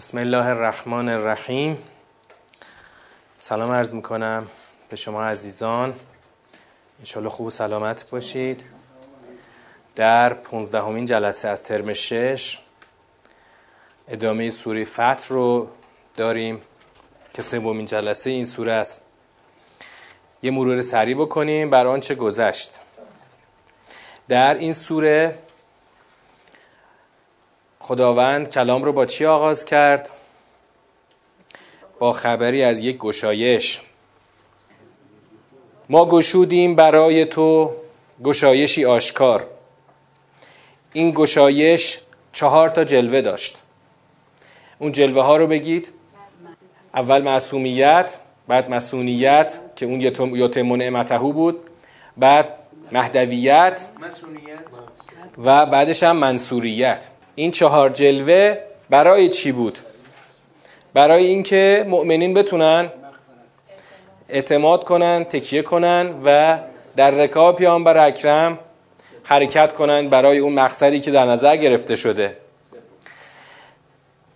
[0.00, 1.78] بسم الله الرحمن الرحیم.
[3.38, 4.46] سلام عرض می‌کنم
[4.88, 5.94] به شما عزیزان.
[6.98, 8.64] انشالله خوب و سلامت باشید.
[9.96, 12.58] در پونزدهمین جلسه از ترم شش
[14.08, 15.68] ادامه سوره فتح رو
[16.14, 16.60] داریم
[17.34, 19.02] که سومین جلسه این سوره است.
[20.42, 22.80] یه مرور سریع بکنیم بر آنچه گذشت.
[24.28, 25.38] در این سوره
[27.80, 30.10] خداوند کلام رو با چی آغاز کرد؟
[31.98, 33.80] با خبری از یک گشایش.
[35.88, 37.72] ما گشودیم برای تو
[38.24, 39.46] گشایشی آشکار.
[40.92, 42.00] این گشایش
[42.32, 43.62] چهار تا جلوه داشت.
[44.78, 45.92] اون جلوه ها رو بگید.
[46.94, 48.16] اول معصومیت
[48.48, 51.60] بعد مسونیت که اون یتم نعمتهو بود.
[52.16, 52.48] بعد
[52.92, 53.86] مهدویت
[55.38, 57.08] و بعدش هم منصوریت.
[57.34, 58.58] این چهار جلوه
[58.90, 59.78] برای چی بود؟
[60.94, 62.90] برای اینکه مؤمنین بتونن
[64.28, 66.58] اعتماد کنن تکیه کنن و
[66.96, 68.58] در رکاب پیامبر اکرم
[69.22, 72.36] حرکت کنن برای اون مقصدی که در نظر گرفته شده.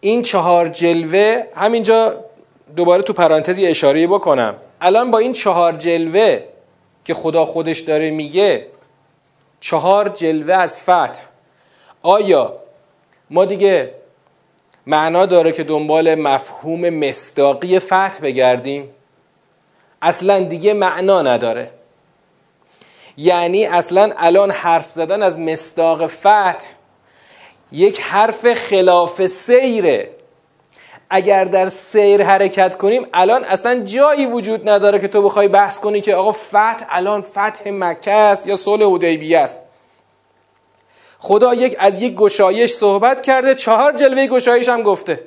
[0.01, 2.25] این چهار جلوه همینجا
[2.77, 4.55] دوباره تو پرانتزی اشاره بکنم.
[4.81, 6.41] الان با این چهار جلوه
[7.05, 8.67] که خدا خودش داره میگه
[9.61, 11.21] چهار جلوه از فتح.
[12.03, 12.64] آیا
[13.35, 13.95] ما دیگه
[14.87, 18.91] معنا داره که دنبال مفهوم مصداقی فتح بگردیم.
[20.03, 21.71] اصلا دیگه معنا نداره.
[23.17, 26.67] یعنی اصلا الان حرف زدن از مصداق فتح
[27.73, 30.11] یک حرف خلاف سیره.
[31.11, 36.01] اگر در سیر حرکت کنیم الان اصلا جایی وجود نداره که تو بخوای بحث کنی
[36.01, 39.74] که آقا فتح الان فتح مکه است یا صلح حدیبیه است.
[41.25, 45.21] خدا یک از یک گشایش صحبت کرده چهار جلوه گشایش هم گفته.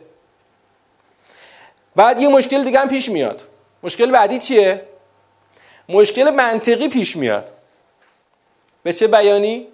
[1.96, 3.42] بعد یه مشکل دیگه هم پیش میاد.
[3.84, 4.82] مشکل بعدی چیه؟
[5.90, 7.52] مشکل منطقی پیش میاد.
[8.84, 9.68] به چه بیانی؟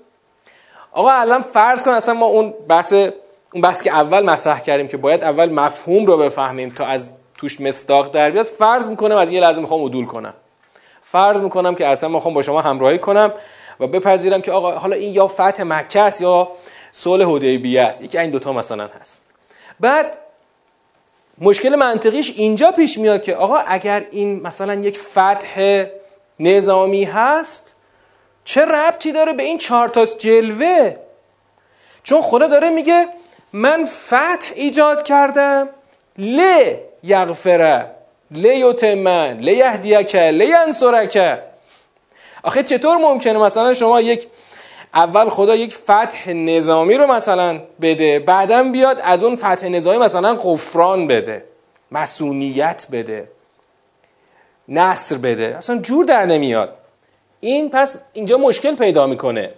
[0.92, 4.98] آقا الان فرض کن اصلا ما اون بحث اون بحث که اول مطرح کردیم که
[4.98, 8.46] باید اول مفهوم رو بفهمیم تا از توش مصداق در بیاد.
[8.46, 10.34] فرض می‌کنم از یه لحظه می‌خوام عدول کنم.
[11.02, 13.34] فرض می‌کنم که اصلا می‌خوام با شما همراهی کنم.
[13.80, 16.48] و بپذیرم که آقا حالا این یا فتح مکه است یا
[16.92, 18.02] صلح حدیبیه است.
[18.02, 19.22] یکی این دوتا مثلا هست.
[19.80, 20.18] بعد
[21.42, 25.86] مشکل منطقیش اینجا پیش میاد که آقا اگر این مثلا یک فتح
[26.40, 27.76] نظامی هست
[28.46, 30.96] چه ربطی داره به این چهار تا جلوه؟
[32.04, 33.08] چون خدا داره میگه
[33.54, 35.70] من فتح ایجاد کردم
[36.18, 36.42] ل
[37.04, 37.92] یغفره
[38.32, 41.40] ل یتمن ل یهدیک ل ینصرک
[42.44, 44.28] آخه چطور ممکنه؟ مثلا شما یک
[44.94, 50.36] اول خدا یک فتح نظامی رو مثلا بده بعدا بیاد از اون فتح نظامی مثلا
[50.36, 51.46] قفران بده
[51.92, 53.28] مسئولیت بده
[54.68, 55.56] نصر بده.
[55.58, 56.78] اصلا جور در نمیاد.
[57.40, 59.54] این پس اینجا مشکل پیدا می‌کنه.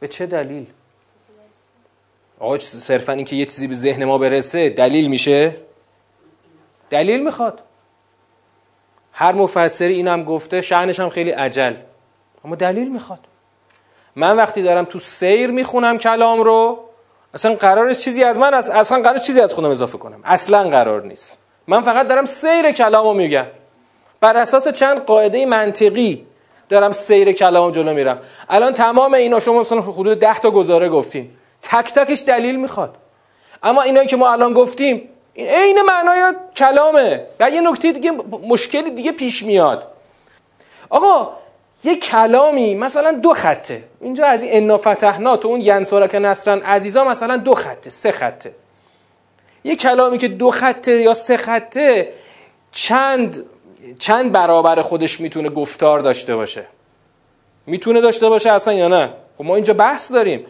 [0.00, 0.66] به چه دلیل؟
[2.38, 5.56] آقا صرفا اینکه یه چیزی به ذهن ما برسه دلیل میشه؟
[6.90, 7.60] دلیل می‌خواد.
[9.12, 11.74] هر مفسری اینم گفته شعنش هم خیلی عجل
[12.44, 13.18] اما دلیل می‌خواد.
[14.16, 16.78] من وقتی دارم تو سیر می‌خونم کلام رو
[17.34, 20.20] اصلا قرار چیزی از من اصلا قرار چیزی از خودم اضافه کنم.
[20.24, 21.38] اصلا قرار نیست.
[21.66, 23.46] من فقط دارم سیر کلام رو میگم.
[24.20, 26.26] بر اساس چند قاعده منطقی
[26.68, 28.18] دارم سیر کلام جلو میرم.
[28.48, 31.30] الان تمام اینا شما مثلا حدود ده تا گزاره گفتین.
[31.62, 32.96] تک تکش دلیل می‌خواد.
[33.62, 37.26] اما اینایی که ما الان گفتیم این عین معنای کلامه.
[37.40, 38.12] و یه نکته دیگه
[38.48, 39.86] مشکلی دیگه پیش میاد.
[40.90, 41.30] آقا
[41.84, 43.84] یه کلامی مثلا دو خطه.
[44.00, 48.54] اینجا از این انا فتحنا تو اون ینسورک نصرن عزیزا مثلا دو خطه سه خطه.
[49.64, 52.12] یه کلامی که دو خطه یا سه خطه
[52.72, 53.44] چند
[53.98, 56.66] چند برابر خودش می‌تونه گفتار داشته باشه؟
[57.66, 60.46] می‌تونه داشته باشه اصلا یا نه؟ خب ما اینجا بحث داریم.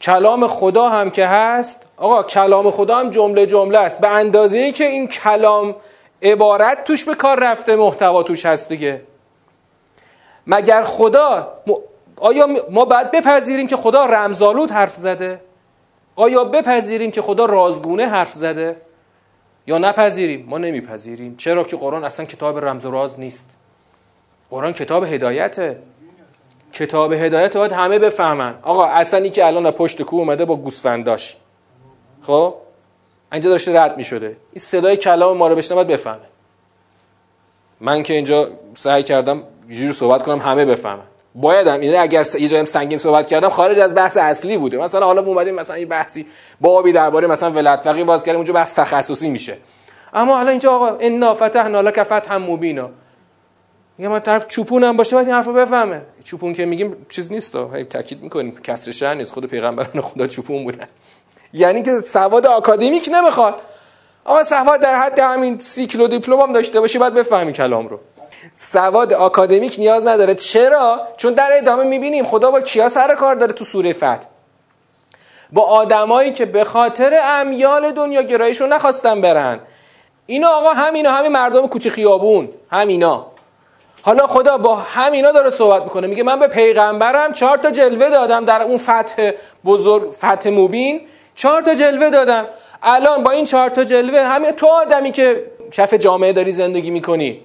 [0.00, 4.00] کلام خدا هم که هست آقا کلام خدا هم جمله جمله است.
[4.00, 5.74] به اندازه ای که این کلام
[6.22, 9.02] عبارت توش به کار رفته محتوا توش هست دیگه.
[10.46, 11.52] مگر خدا
[12.16, 15.40] آیا ما باید بپذیریم که خدا رمزالود حرف زده؟
[16.16, 18.76] آیا بپذیریم که خدا رازگونه حرف زده؟
[19.66, 21.36] یا نپذیریم؟ ما نمیپذیریم.
[21.36, 23.56] چرا که قرآن اصلا کتاب رمز و راز نیست.
[24.50, 25.78] قرآن کتاب هدایته.
[26.72, 28.54] کتاب هدایت باید همه بفهمن.
[28.62, 31.36] آقا اصلا که الان پشت کو اومده با گوسفنداش.
[32.26, 32.54] خب؟
[33.32, 36.18] اینجا داشته رد می شده این صدای کلام ما رو بشنه باید بفهمه.
[37.80, 41.02] من که اینجا سعی کردم یه صحبت کنم همه بفهمن.
[41.34, 44.78] بایدم این اگر یه جایم سنگین صحبت کردم خارج از بحث اصلی بوده.
[44.78, 46.26] مثلا حالا اومدیم مثلا یه بحثی
[46.60, 49.56] بابی درباره مثلا ولایت فقیه باز کردیم اونجا بحث تخصصی میشه.
[50.14, 52.90] اما حالا اینجا آقا انا فتحنا لك فتحا مبینا.
[53.98, 56.02] میگه ما طرف چوپون هم باشه باید این حرفو بفهمه.
[56.24, 60.64] چوپون که میگیم چیز نیست هی تاکید می‌کنیم کسر شهر نیست خود پیغمبران خدا چوپون
[60.64, 60.86] بودن.
[61.52, 63.60] یعنی که سواد آکادمیک نمی‌خواد.
[64.24, 68.00] آقا سواد در حد همین سی کیلو دیپلم هم داشته باشی باید بفهمی کلام رو.
[68.56, 70.34] سواد آکادمیک نیاز نداره.
[70.34, 74.26] چرا؟ چون در ادامه می‌بینیم خدا با کیا سر کار داره تو سوره فتح
[75.52, 79.60] با آدمایی که به خاطر امیال دنیا گرایشون نخواستن برن.
[80.26, 82.48] اینا آقا همینا همین مردم کوچه خیابون.
[82.70, 83.26] همینا.
[84.02, 86.06] حالا خدا با همینا داره صحبت می‌کنه.
[86.06, 89.30] میگه من به پیغمبرم چهار تا جلوه دادم در اون فتح
[89.64, 91.00] بزرگ فتح مبین.
[91.34, 92.46] چهار تا جلوه دادم.
[92.82, 97.40] الان با این چهار تا جلوه همین تو آدمی که کف جامعه داری زندگی می‌کنی.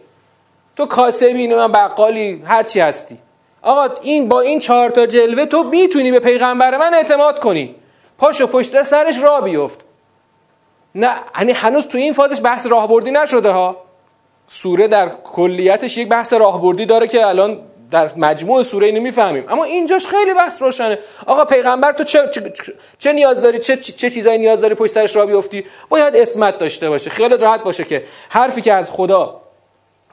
[0.76, 3.18] تو کاسبی من بقالی هر چی هستی.
[3.62, 7.76] آقا این با این چهار تا جلوه تو می‌تونی به پیغمبر من اعتماد کنی.
[8.18, 9.80] پاشو پشت سرش را بیفت.
[10.96, 13.78] نه یعنی هنوز تو این فازش بحث راهبردی نشده ها.
[14.48, 17.60] سوره در کلیتش یک بحث راهبردی داره که الان
[17.92, 19.46] در مجموع سوره اینو می‌فهمیم.
[19.50, 21.00] اما اینجاش خیلی بحث روشنه.
[21.26, 22.54] آقا پیغمبر تو چه, چه,
[23.00, 26.90] چه نیاز داری؟ چه, چه چیزایی نیاز داری پشت سرش را بیفتی؟ باید اسمت داشته
[26.90, 27.10] باشه.
[27.10, 29.42] خیالت راحت باشه که حرفی که از خدا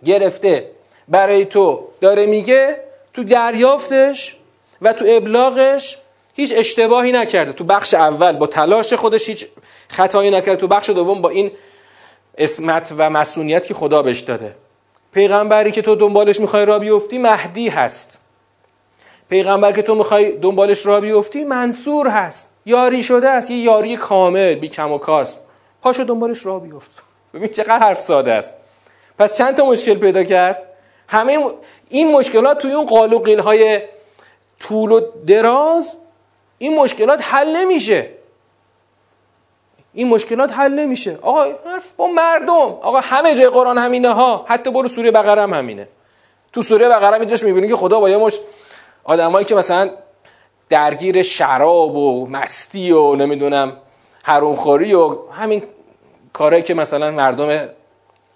[0.05, 0.71] گرفته
[1.09, 2.77] برای تو داره میگه
[3.15, 4.37] تو دریافتش
[4.83, 5.99] و تو ابلاغش
[6.35, 7.53] هیچ اشتباهی نکرده.
[7.53, 9.47] تو بخش اول با تلاش خودش هیچ
[9.89, 10.57] خطایی نکرده.
[10.57, 11.51] تو بخش دوم با این
[12.39, 14.55] اسمت و مسئولیت که خدا بهش داده.
[15.15, 18.19] پیغمبری که تو دنبالش می‌خوای را بیفتی مهدی هست.
[19.29, 22.51] پیغمبر که تو می‌خوای دنبالش را بیفتی منصور هست.
[22.67, 25.37] یاری شده است یه یاری کامل بی کم و کاس.
[25.83, 26.91] پاشو دنبالش را بیفت.
[27.35, 28.55] ببین چقدر حرف ساده است.
[29.19, 30.63] پس چند تا مشکل پیدا کرد؟
[31.09, 31.39] همه
[31.89, 33.81] این مشکلات توی اون قالو های
[34.61, 35.97] طول و دراز
[36.59, 38.09] این مشکلات حل نمیشه.
[39.95, 41.19] این مشکلات حل نمیشه.
[41.23, 42.53] آقا حرف با مردم.
[42.53, 44.45] آقا همه جای قرآن همینه ها.
[44.49, 45.89] حتی برو سوره بقره هم همینه.
[46.53, 48.39] تو سوره بقره اینجاش می‌بینی که خدا با یه مش
[49.05, 49.91] آدمایی که مثلا
[50.69, 53.73] درگیر شراب و مستی و نمی‌دونم
[54.23, 55.63] حرومخوری و همین
[56.33, 57.69] کارهایی که مثلا مردم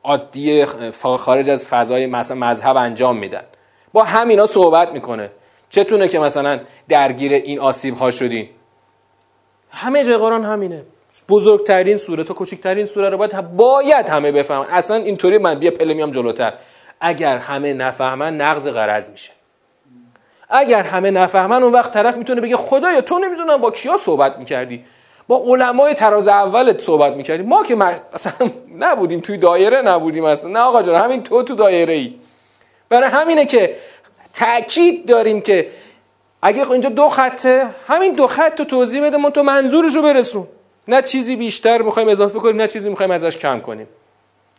[0.05, 0.65] عادی
[1.19, 3.43] خارج از فضای مثلا مذهب انجام میدن.
[3.93, 5.31] با همینا صحبت می‌کنه.
[5.71, 8.49] چتونه که مثلا درگیر این آسیب ها شدین.
[9.71, 10.83] همه جای قرآن همینه.
[11.29, 14.67] بزرگترین سوره تا کوچکترین سوره رو باید باید همه بفهمن.
[14.71, 16.53] اصلا اینطوری من بیا پله میام جلوتر.
[17.01, 19.31] اگر همه نفهمن نقض قرض میشه.
[20.49, 24.85] اگر همه نفهمن اون وقت طرف می‌تونه بگه خدایا تو نمی‌دونم با کیا صحبت می‌کردی؟
[25.29, 27.77] با علمای تراز اولت صحبت می‌کردی؟ ما که
[28.15, 28.33] اصلا
[28.79, 29.21] نبودیم.
[29.21, 30.51] توی دایره نبودیم اصلا.
[30.51, 32.15] نه آقا جان همین تو تو دایره ای
[32.89, 33.77] برای همینه که
[34.35, 35.71] تاکید داریم که
[36.43, 40.47] اگه اینجا دو خطه همین دو خط تو توضیح بده من تو منظورش برسون.
[40.89, 43.87] نه چیزی بیشتر می‌خوایم اضافه کنیم نه چیزی می‌خوایم ازش کم کنیم.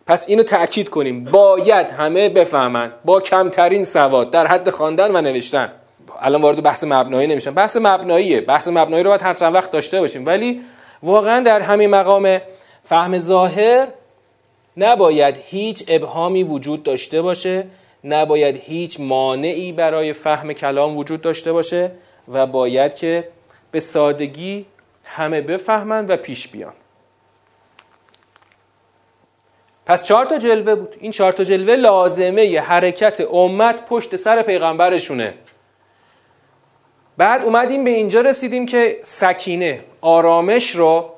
[0.08, 1.24] پس اینو تأکید کنیم.
[1.24, 5.72] باید همه بفهمن با کمترین سواد در حد خواندن و نوشتن.
[6.20, 7.54] الان وارد بحث مبنایی نمیشم.
[7.54, 8.42] بحث مبناییه.
[8.42, 10.26] بحث مبنایی رو باید هر چند وقت داشته باشیم.
[10.26, 10.62] ولی
[11.04, 12.42] واقعا در همین مقام
[12.84, 13.88] فهم ظاهر
[14.78, 17.64] نباید هیچ ابهامی وجود داشته باشه
[18.04, 21.92] نباید هیچ مانعی برای فهم کلام وجود داشته باشه
[22.28, 23.28] و باید که
[23.72, 24.66] به سادگی
[25.10, 26.74] همه بفهمند و پیش بیان.
[29.86, 30.96] پس چهار تا جلوه بود.
[31.00, 35.34] این چهار تا جلوه لازمه ی حرکت امت پشت سر پیغمبرشونه.
[37.18, 41.10] بعد اومدیم به اینجا رسیدیم که سکینه آرامش رو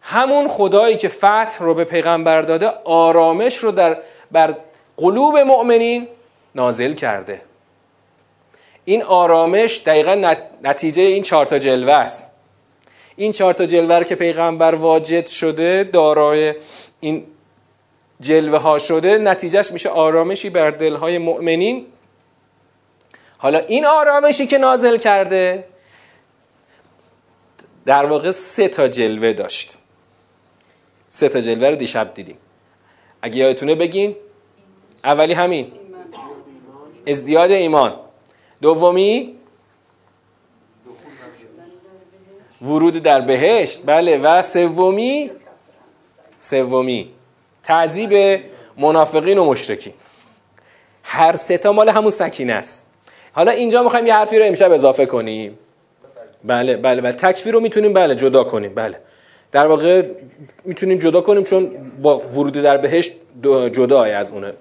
[0.00, 3.98] همون خدایی که فتح رو به پیغمبر داده آرامش رو در
[4.32, 4.56] بر
[4.96, 6.08] قلوب مؤمنین
[6.54, 7.42] نازل کرده.
[8.84, 12.31] این آرامش دقیقا نتیجه این چهار تا جلوه است.
[13.16, 16.54] این چهار تا جلوه که پیغمبر واجد شده دارای
[17.00, 17.26] این
[18.20, 21.86] جلوه ها شده نتیجهش میشه آرامشی بر دلهای مؤمنین.
[23.38, 25.64] حالا این آرامشی که نازل کرده
[27.86, 29.74] در واقع سه تا جلوه داشت.
[31.08, 32.36] سه تا جلوه رو دیشب دیدیم.
[33.22, 34.16] اگه یادتونه بگین
[35.04, 35.72] اولی همین.
[37.06, 37.96] ازدیاد ایمان.
[38.62, 39.34] دومی
[42.62, 43.78] ورود در بهشت.
[43.86, 45.30] بله و سومی
[46.38, 47.10] سومی.
[47.62, 48.40] تعذیب
[48.76, 49.92] منافقین و مشرکین.
[51.02, 52.86] هر سه تا مال همون سکینه است.
[53.32, 55.58] حالا اینجا می‌خوایم یه حرفی رو امشب اضافه کنیم.
[56.44, 57.12] بله بله بله.
[57.12, 58.74] تکفیر رو می‌تونیم بله جدا کنیم.
[58.74, 58.98] بله.
[59.52, 60.02] در واقع
[60.64, 61.70] می‌تونیم جدا کنیم چون
[62.02, 63.12] با ورود در بهشت
[63.72, 64.52] جدا از اونه.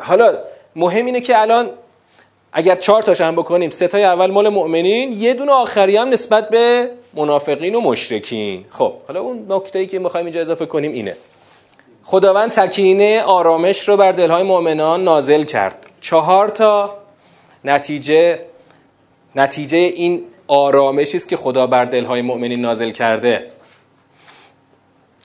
[0.00, 0.38] حالا
[0.76, 1.70] مهم اینه که الان
[2.56, 6.48] اگر چهار تاش هم بکنیم سه تای اول مال مؤمنین یه دونه آخری هم نسبت
[6.48, 8.64] به منافقین و مشرکین.
[8.70, 11.16] خب حالا اون نکته ای که می‌خوایم اینجا اضافه کنیم اینه.
[12.04, 15.86] خداوند سکینه آرامش رو بر دلهای مؤمنان نازل کرد.
[16.00, 16.94] چهار تا
[17.64, 18.38] نتیجه
[19.36, 23.46] نتیجه این آرامشی است که خدا بر دلهای مؤمنین نازل کرده.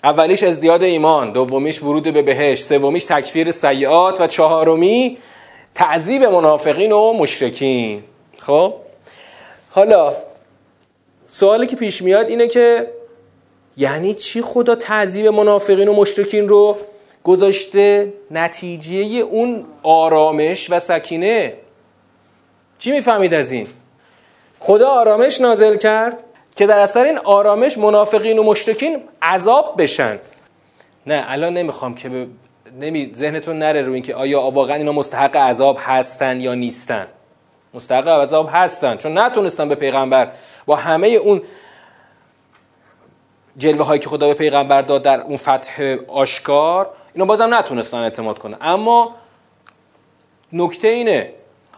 [0.03, 5.17] اولیش ازدیاد ایمان دومیش ورود به بهشت سومیش تکفیر سیئات و چهارمی
[5.79, 8.03] تعذیب منافقین و مشرکین.
[8.39, 8.73] خب؟
[9.71, 10.13] حالا
[11.27, 12.87] سوالی که پیش میاد اینه که
[13.77, 16.77] یعنی چی خدا تعذیب منافقین و مشرکین رو
[17.23, 21.53] گذاشته نتیجه اون آرامش و سکینه؟
[22.79, 23.67] چی می‌فهمید از این؟
[24.59, 26.23] خدا آرامش نازل کرد
[26.55, 30.19] که در اثر این آرامش منافقین و مشرکین عذاب بشن.
[31.07, 32.27] نه الان نمی‌خوام که ب...
[32.79, 33.11] نمی...
[33.15, 37.07] ذهنتون نره رو اینکه آیا واقعا اینا مستحق عذاب هستن یا نیستن.
[37.73, 38.97] مستحق عذاب هستن.
[38.97, 40.31] چون نتونستن به پیغمبر
[40.65, 41.41] با همه اون
[43.57, 48.39] جلوه هایی که خدا به پیغمبر داد در اون فتح آشکار اینا بازم نتونستن اعتماد
[48.39, 48.57] کنن.
[48.61, 49.15] اما
[50.53, 51.33] نکته اینه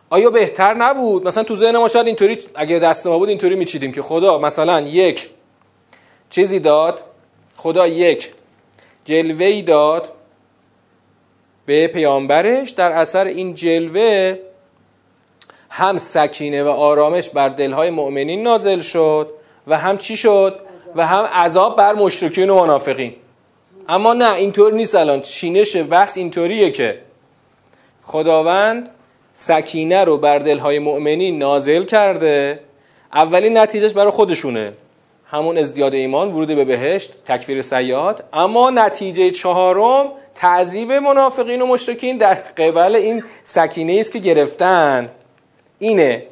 [0.10, 3.92] آیا بهتر نبود؟ مثلا تو ذهن ما شاید اینطوری اگه دست ما بود اینطوری میچیدیم
[3.92, 5.30] که خدا مثلا یک
[6.30, 7.04] چیزی داد
[7.56, 8.32] خدا یک
[9.06, 10.12] جلوه داد
[11.72, 14.38] به پیامبرش در اثر این جلوه
[15.70, 19.30] هم سکینه و آرامش بر دلهای مؤمنین نازل شد
[19.68, 20.60] و هم چی شد؟
[20.96, 23.14] و هم عذاب بر مشرکین و منافقین.
[23.90, 25.22] اما نه اینطور نیست الان.
[25.22, 27.00] چینش بحث اینطوریه که
[28.04, 28.90] خداوند
[29.34, 32.60] سکینه رو بر دلهای مؤمنین نازل کرده.
[33.14, 34.74] اولین نتیجهش برای خودشونه.
[35.26, 40.12] همون ازدیاد ایمان ورود به بهشت تکفیر سیاد اما نتیجه چهارم
[40.42, 45.08] تعذیب منافقین و مشرکین در قبل این سکینه است که گرفتن.
[45.80, 46.26] اینه.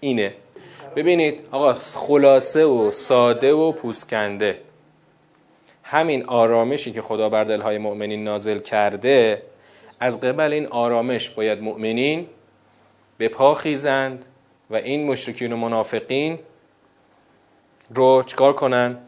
[0.00, 0.34] اینه.
[0.96, 4.58] ببینید آقا خلاصه و ساده و پوسکنده.
[5.82, 9.42] همین آرامشی که خدا بر دلهای مؤمنین نازل کرده
[10.00, 12.26] از قبل این آرامش باید مؤمنین
[13.18, 14.24] به پا خیزند
[14.70, 16.38] و این مشرکین و منافقین
[17.94, 18.98] رو چکار کنن؟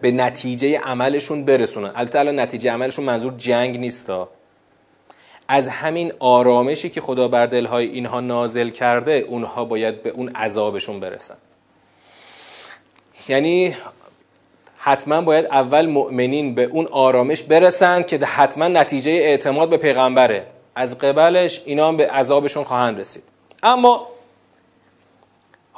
[0.00, 1.92] به نتیجه عملشون برسونن.
[1.94, 4.28] البته الان نتیجه عملشون منظور جنگ نیستا
[5.48, 11.00] از همین آرامشی که خدا بر دلهای اینها نازل کرده اونها باید به اون عذابشون
[11.00, 11.36] برسن.
[13.28, 13.76] یعنی
[14.78, 20.46] حتما باید اول مؤمنین به اون آرامش برسند که حتما نتیجه اعتماد به پیغمبره.
[20.74, 23.22] از قبلش اینا به عذابشون خواهند رسید.
[23.62, 24.06] اما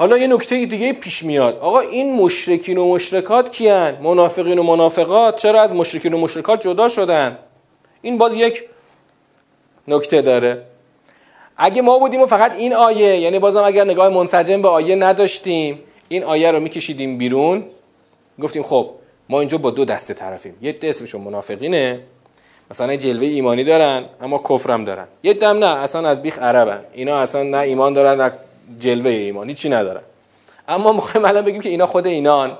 [0.00, 1.58] حالا یه نکته دیگه پیش میاد.
[1.58, 6.88] آقا این مشرکین و مشرکات کیان؟ منافقین و منافقات؟ چرا از مشرکین و مشرکات جدا
[6.88, 7.38] شدن؟
[8.02, 8.62] این باز یک
[9.88, 10.62] نکته داره.
[11.56, 15.78] اگه ما بودیم و فقط این آیه یعنی بازم اگر نگاه منسجم به آیه نداشتیم
[16.08, 17.64] این آیه رو میکشیدیم بیرون.
[18.42, 18.90] گفتیم خب
[19.28, 20.54] ما اینجا با دو دسته طرفیم.
[20.62, 22.00] یه اسمشون منافقینه
[22.70, 25.06] مثلا جلوه ایمانی دارن اما کفرم دارن.
[25.22, 26.80] یه دم نه اصلا از بیخ عربن.
[26.92, 28.32] اینا اصلا نه ایمان دارن نه
[28.78, 30.02] جلوه ایمانی چی ندارن؟
[30.68, 32.58] اما می‌خوایم الان بگیم که اینا خود اینان.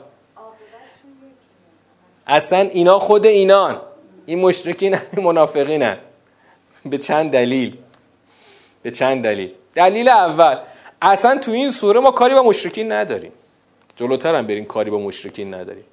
[2.27, 3.81] اصلا اینا خود اینان.
[4.27, 5.99] این مشرکین همین منافقینن
[6.85, 7.77] به چند دلیل؟
[8.83, 10.59] به چند دلیل؟ دلیل اول
[11.03, 13.33] اصلا تو این سوره ما کاری با مشرکین نداریم.
[13.97, 15.85] جلوتر هم بریم کاری با مشرکین نداریم.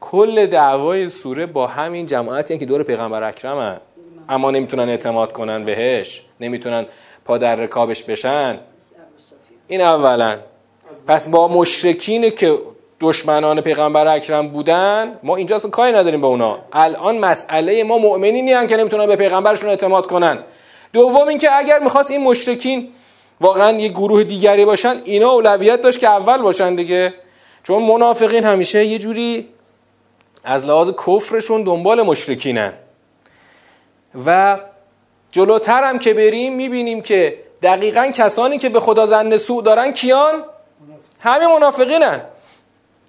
[0.00, 3.80] کل دعوای سوره با همین جماعتی که دور پیغمبر اکرمن
[4.28, 6.86] اما نمی‌تونن اعتماد کنن بهش نمی‌تونن
[7.24, 8.58] پا در رکابش بشن.
[9.68, 10.38] این اولا.
[11.06, 12.58] پس با مشرکین که
[13.00, 16.58] دشمنان پیغمبر اکرم بودن ما اینجا اصلا کاری نداریم به اونا.
[16.72, 20.38] الان مسئله ما مؤمنینی هن که نمی‌تونن به پیغمبرشون اعتماد کنن.
[20.92, 22.88] دوم اینکه اگر می‌خواست این مشرکین
[23.40, 27.14] واقعا یه گروه دیگری باشن اینا اولویت داشت که اول باشن دیگه.
[27.62, 29.48] چون منافقین همیشه یه جوری
[30.44, 32.72] از لحاظ کفرشون دنبال مشرکینن.
[34.26, 34.58] و
[35.30, 40.44] جلوتر هم که بریم می‌بینیم که دقیقا کسانی که به خدا زن سوء دارن کیان؟
[41.20, 42.20] همین منافقینن.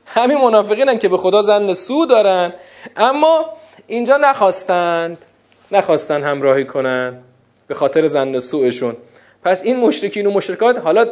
[0.06, 2.54] همین منافقینن که به خدا زن سوء دارن.
[2.98, 3.46] اما
[3.88, 5.26] اینجا نخواستند
[5.72, 7.20] نخواستن همراهی کنن
[7.68, 8.98] به خاطر زن سوءشون.
[9.44, 11.06] پس این مشرکین و مشرکات حالا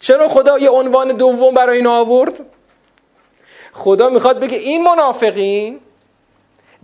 [0.00, 2.40] چرا خدا یه عنوان دوم برای این آورد؟
[3.72, 5.80] خدا می‌خواد بگه این منافقین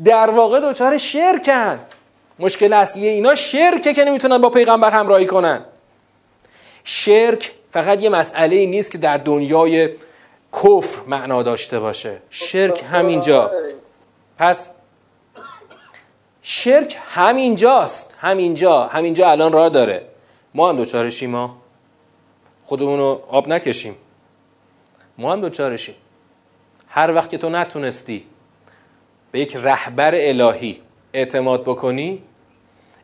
[0.05, 1.81] در واقع دچار شرکن.
[2.39, 5.65] مشکل اصلی اینا شرکه که نمی‌تونن با پیغمبر همراهی کنن.
[6.85, 9.89] شرک فقط یه مسئله نیست که در دنیای
[10.53, 12.19] کفر معنا داشته باشه.
[12.31, 13.51] شرک همینجا.
[14.39, 14.71] پس
[16.43, 18.15] شرک همینجاست.
[18.19, 18.87] همینجا.
[18.87, 20.07] همینجا الان راه داره.
[20.55, 21.57] ما هم دوچارشیم ما
[22.65, 23.97] خودمون رو آب نکشیم.
[25.19, 25.95] ما هم دوچارشیم
[26.89, 28.25] هر وقت که تو نتونستی
[29.33, 30.81] به یک رهبر الهی
[31.13, 32.23] اعتماد بکنی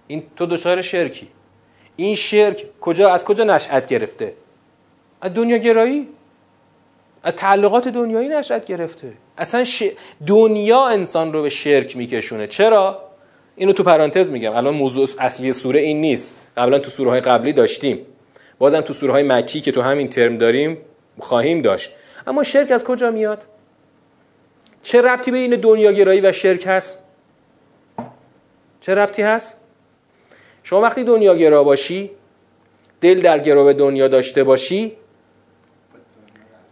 [0.06, 1.28] این تو دچار شرکی.
[2.00, 4.34] این شرک کجا از کجا نشأت گرفته؟
[5.20, 6.08] از دنیا گرایی
[7.22, 9.12] از تعلقات دنیایی نشأت گرفته.
[9.38, 9.82] اصلا ش...
[10.26, 12.46] دنیا انسان رو به شرک میکشونه.
[12.46, 13.02] چرا؟
[13.56, 14.56] اینو تو پرانتز میگم.
[14.56, 16.34] الان موضوع اصلی سوره این نیست.
[16.56, 18.06] قبلا تو سوره های قبلی داشتیم.
[18.58, 20.78] بازم تو سوره های مکی که تو همین ترم داریم
[21.18, 21.90] خواهیم داشت.
[22.26, 23.42] اما شرک از کجا میاد؟
[24.82, 26.98] چه ربطی به این دنیاگرایی و شرک هست؟
[28.80, 29.56] چه ربطی هست؟
[30.68, 32.10] شما وقتی دنیاگرا باشی
[33.00, 34.92] دل در گرو دنیا داشته باشی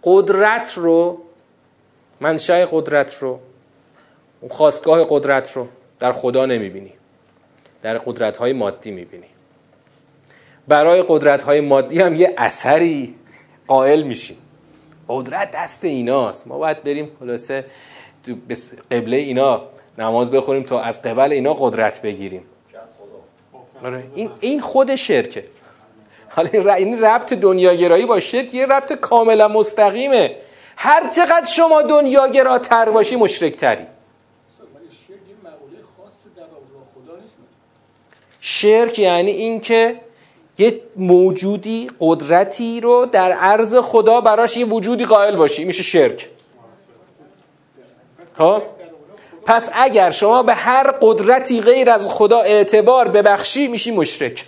[0.04, 1.18] قدرت رو
[2.20, 3.40] منشأ قدرت رو
[4.40, 5.68] اون خواستگاه قدرت رو
[6.00, 6.92] در خدا نمی‌بینی.
[7.82, 9.26] در قدرت های مادی می‌بینی.
[10.68, 13.14] برای قدرت های مادی هم یه اثری
[13.66, 14.36] قائل میشیم
[15.08, 16.46] قدرت دست ایناست.
[16.46, 17.64] ما باید بریم خلاصه
[18.90, 19.62] قبله اینا
[19.98, 22.42] نماز بخوریم تا از قبل اینا قدرت بگیریم.
[24.14, 25.44] این این خود شرکه.
[26.28, 30.36] حالا این ربط دنیاگرایی با شرک یه ربط کاملا مستقیمه.
[30.76, 33.86] هر چقدر شما دنیاگراتر باشی مشرک تری
[38.40, 40.00] شرک یعنی اینکه
[40.58, 45.64] یه موجودی قدرتی رو در عرض خدا براش یه وجودی قائل باشی.
[45.64, 46.28] میشه شرک.
[48.38, 48.62] ها
[49.46, 54.44] پس اگر شما به هر قدرتی غیر از خدا اعتبار ببخشی میشی مشرک.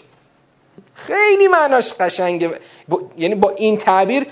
[0.95, 2.51] خیلی معناش قشنگه.
[3.19, 4.27] یعنی با این تعبیر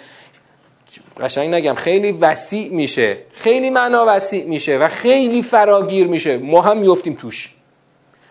[1.20, 3.18] قشنگ نگم خیلی وسیع میشه.
[3.32, 6.38] خیلی معنا وسیع میشه و خیلی فراگیر میشه.
[6.38, 7.54] ما هم میفتیم توش.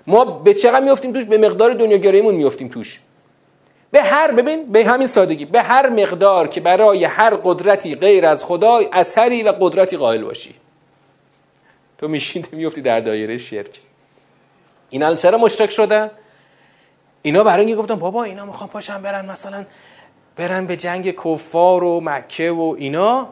[0.07, 2.99] ما به چقدر میفتیم توش؟ به مقدار دنیاگراییمون میفتیم توش.
[3.91, 5.45] به هر ببین به همین سادگی.
[5.45, 10.55] به هر مقدار که برای هر قدرتی غیر از خدا اثری و قدرتی قائل باشی.
[11.97, 13.81] تو میشین میفتی در دایره شرک.
[14.89, 16.11] اینا چرا مشرک شدن.
[17.21, 19.65] اینا برای اینکه گفتن بابا اینا می‌خوان پاشن برن مثلا
[20.35, 23.29] برن به جنگ کفار و مکه و اینا.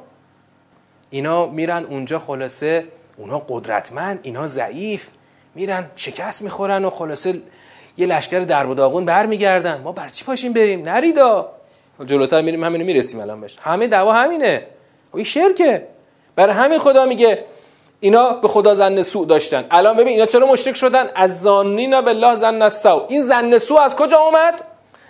[1.10, 2.86] اینا میرن اونجا خلاصه
[3.18, 5.10] اونا قدرتمند اینا ضعیف.
[5.56, 7.42] میرن شکست می‌خورن و خلاصه
[7.98, 9.82] یه لشکر درب و داغون برمیگردن.
[9.82, 11.52] ما بر چی پاشیم بریم؟ نریدا
[12.06, 13.58] جلوتر میریم همینو می‌رسیم الان بهش.
[13.62, 14.68] همه دعوا همینه.
[15.14, 15.88] این شرکه.
[16.36, 17.46] برای همین خدا میگه
[18.04, 19.66] اینا به خدا زن سوء داشتن.
[19.72, 23.96] الان ببین اینا چرا مشرک شدن؟ از زانینا بالله زن سو این زن سوء از
[23.96, 24.62] کجا اومد؟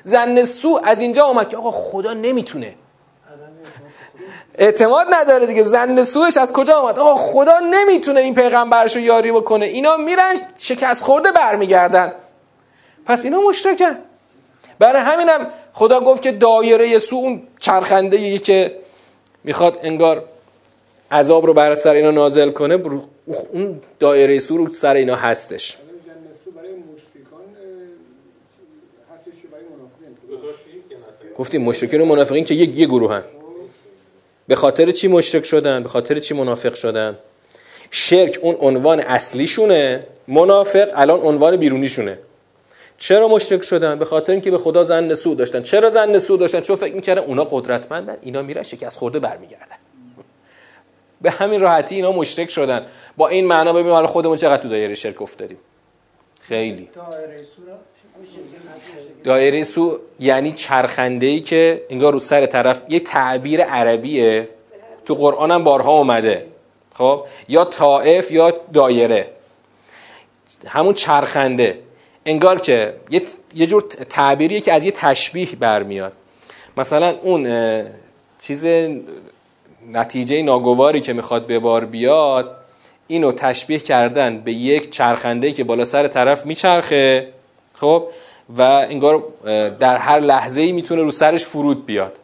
[0.04, 2.76] زن سوء از اینجا اومد که آقا خدا نمی‌تونه.
[4.58, 5.64] اعتماد نداره دیگه.
[5.64, 9.66] زن سوش از کجا اومد؟ آقا خدا نمی‌تونه این پیغمبرشو یاری بکنه.
[9.66, 12.14] اینا میرن شکست خورده برمیگردن.
[13.06, 13.98] پس اینا مشرکن.
[14.80, 18.80] برای همینم خدا گفت که دایره سو اون چرخنده که
[19.44, 20.24] می‌خواد انگار
[21.14, 22.80] عذاب رو بر سر اینا نازل کنه
[23.52, 25.78] اون دایره سو رو سر اینا هستش.
[31.38, 33.24] گفتیم مشرکین و منافقین که یک یه گروه هن.
[34.48, 37.18] به خاطر چی مشرک شدن؟ به خاطر چی منافق شدن؟
[37.92, 42.18] شرک اون عنوان اصلیشونه منافق الان عنوان بیرونیشونه.
[42.98, 45.62] چرا مشرک شدن؟ به خاطر اینکه به خدا زن نسو داشتن.
[45.62, 49.83] چرا زن نسو داشتن؟ چون فکر می‌کردن اونا قدرتمندن اینا میرن شکست خورده برمیگردن.
[51.24, 52.86] به همین راحتی اینا مشرک شدن.
[53.18, 55.58] با این معنا ببینیم حالا خودمون چقدر تو دایره شرک افتادیم.
[56.42, 56.90] خیلی.
[59.24, 64.50] دایره سو یعنی چرخنده ای که انگار رو سر طرف یه تعبیر عربیه.
[65.06, 66.46] تو قرآن هم بارها اومده.
[66.94, 69.28] خب؟ یا طائف یا دایره.
[70.68, 71.80] همون چرخنده.
[72.26, 72.94] انگار که
[73.56, 76.14] یه جور تعبیریه که از یه تشبیه برمیاد.
[76.78, 77.44] مثلا اون
[78.40, 78.66] چیز
[79.92, 82.56] نتیجه ناگواری که می‌خواد به بار بیاد
[83.08, 87.28] اینو تشبیه کردن به یک چرخنده که بالا سر طرف میچرخه
[87.74, 88.08] خب؟
[88.58, 89.24] و انگار
[89.80, 92.16] در هر لحظه ای می‌تونه رو سرش فرود بیاد.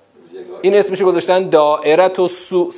[0.62, 2.72] این اسمشو گذاشتن دائرت و سو.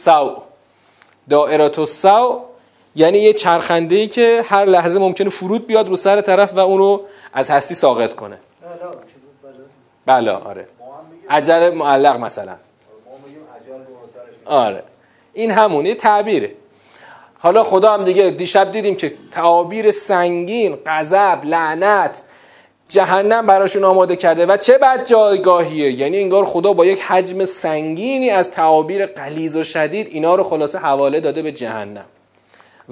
[1.30, 2.40] دائرت و سو
[2.96, 7.00] یعنی یه چرخنده ای که هر لحظه ممکنه فرود بیاد رو سر طرف و اونو
[7.34, 8.38] از هستی ساقط کنه.
[10.06, 10.68] بله آره.
[11.30, 12.56] عجل معلق مثلا.
[14.52, 14.84] آره.
[15.34, 16.52] این همونه تعبیره.
[17.40, 22.22] حالا خدا هم دیگه دیشب دیدیم که تعابیر سنگین غضب لعنت
[22.90, 24.46] جهنم براشون آماده کرده.
[24.46, 25.92] و چه بد جایگاهیه.
[25.92, 30.80] یعنی انگار خدا با یک حجم سنگینی از تعابیر قلیز و شدید اینا رو خلاصه
[30.80, 32.06] حواله داده به جهنم.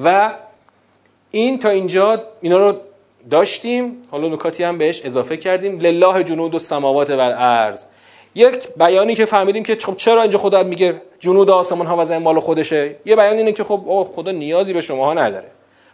[0.03, 0.33] و
[1.31, 2.75] این تا اینجا اینا رو
[3.29, 4.01] داشتیم.
[4.11, 5.79] حالا نکاتی هم بهش اضافه کردیم.
[5.79, 7.83] لله جنود و سماوات و الارض
[8.35, 12.21] یک بیانی که فهمیدیم که خب چرا اینجا خدا میگه جنود آسمان ها و زمین
[12.21, 12.95] مال خودشه.
[13.05, 15.47] یه بیان اینه که خب خدا نیازی به شما ها نداره.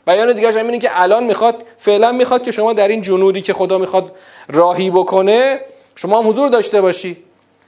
[0.07, 3.53] بیان دیگه هم اینه که الان می‌خواد فعلا می‌خواد که شما در این جنودی که
[3.53, 4.11] خدا می‌خواد
[4.47, 5.59] راهی بکنه
[5.95, 7.17] شما هم حضور داشته باشی.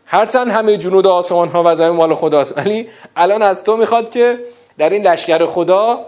[0.06, 4.40] هرچند همه جنود آسمان ها و زمین مال خداست ولی الان از تو می‌خواد که
[4.78, 6.00] در این لشکر خدا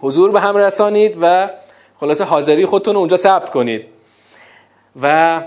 [0.00, 1.50] حضور به هم رسانید و
[1.96, 3.86] خلاصه حاضری خودتون اونجا ثبت کنید.
[5.02, 5.42] و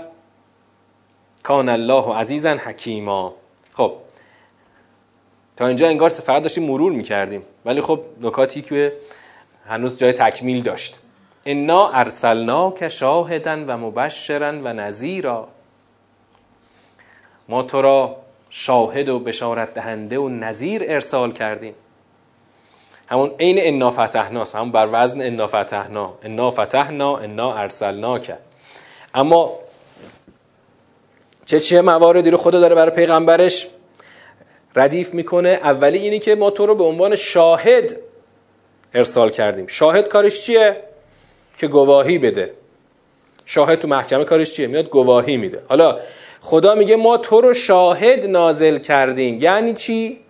[1.48, 3.34] کان الله عزیزا حکیما.
[3.74, 3.92] خب
[5.56, 7.42] تا اینجا انگار فقط داشتیم مرور می‌کردیم.
[7.64, 8.92] ولی خب نکاتی که
[9.68, 10.98] هنوز جای تکمیل داشت.
[11.46, 15.48] انا ارسلنا که شاهدن و مبشرا و نذیرا.
[17.48, 18.16] ما تو را
[18.50, 21.74] شاهد و بشارت دهنده و نظیر ارسال کردیم.
[23.06, 26.14] همون عین انا فتحنا همون بر وزن انا فتحنا.
[26.22, 28.42] انا فتحنا انا ارسلنا کرد
[29.14, 29.67] اما
[31.48, 33.66] چه چه مواردی رو خدا داره برای پیغمبرش
[34.76, 35.48] ردیف می‌کنه.
[35.48, 37.96] اولی اینی که ما تو رو به عنوان شاهد
[38.94, 39.66] ارسال کردیم.
[39.66, 40.76] شاهد کارش چیه؟
[41.58, 42.52] که گواهی بده.
[43.44, 45.62] شاهد تو محکمه کارش چیه؟ میاد گواهی میده.
[45.68, 45.98] حالا
[46.40, 49.40] خدا میگه ما تو رو شاهد نازل کردیم.
[49.40, 50.20] یعنی چی؟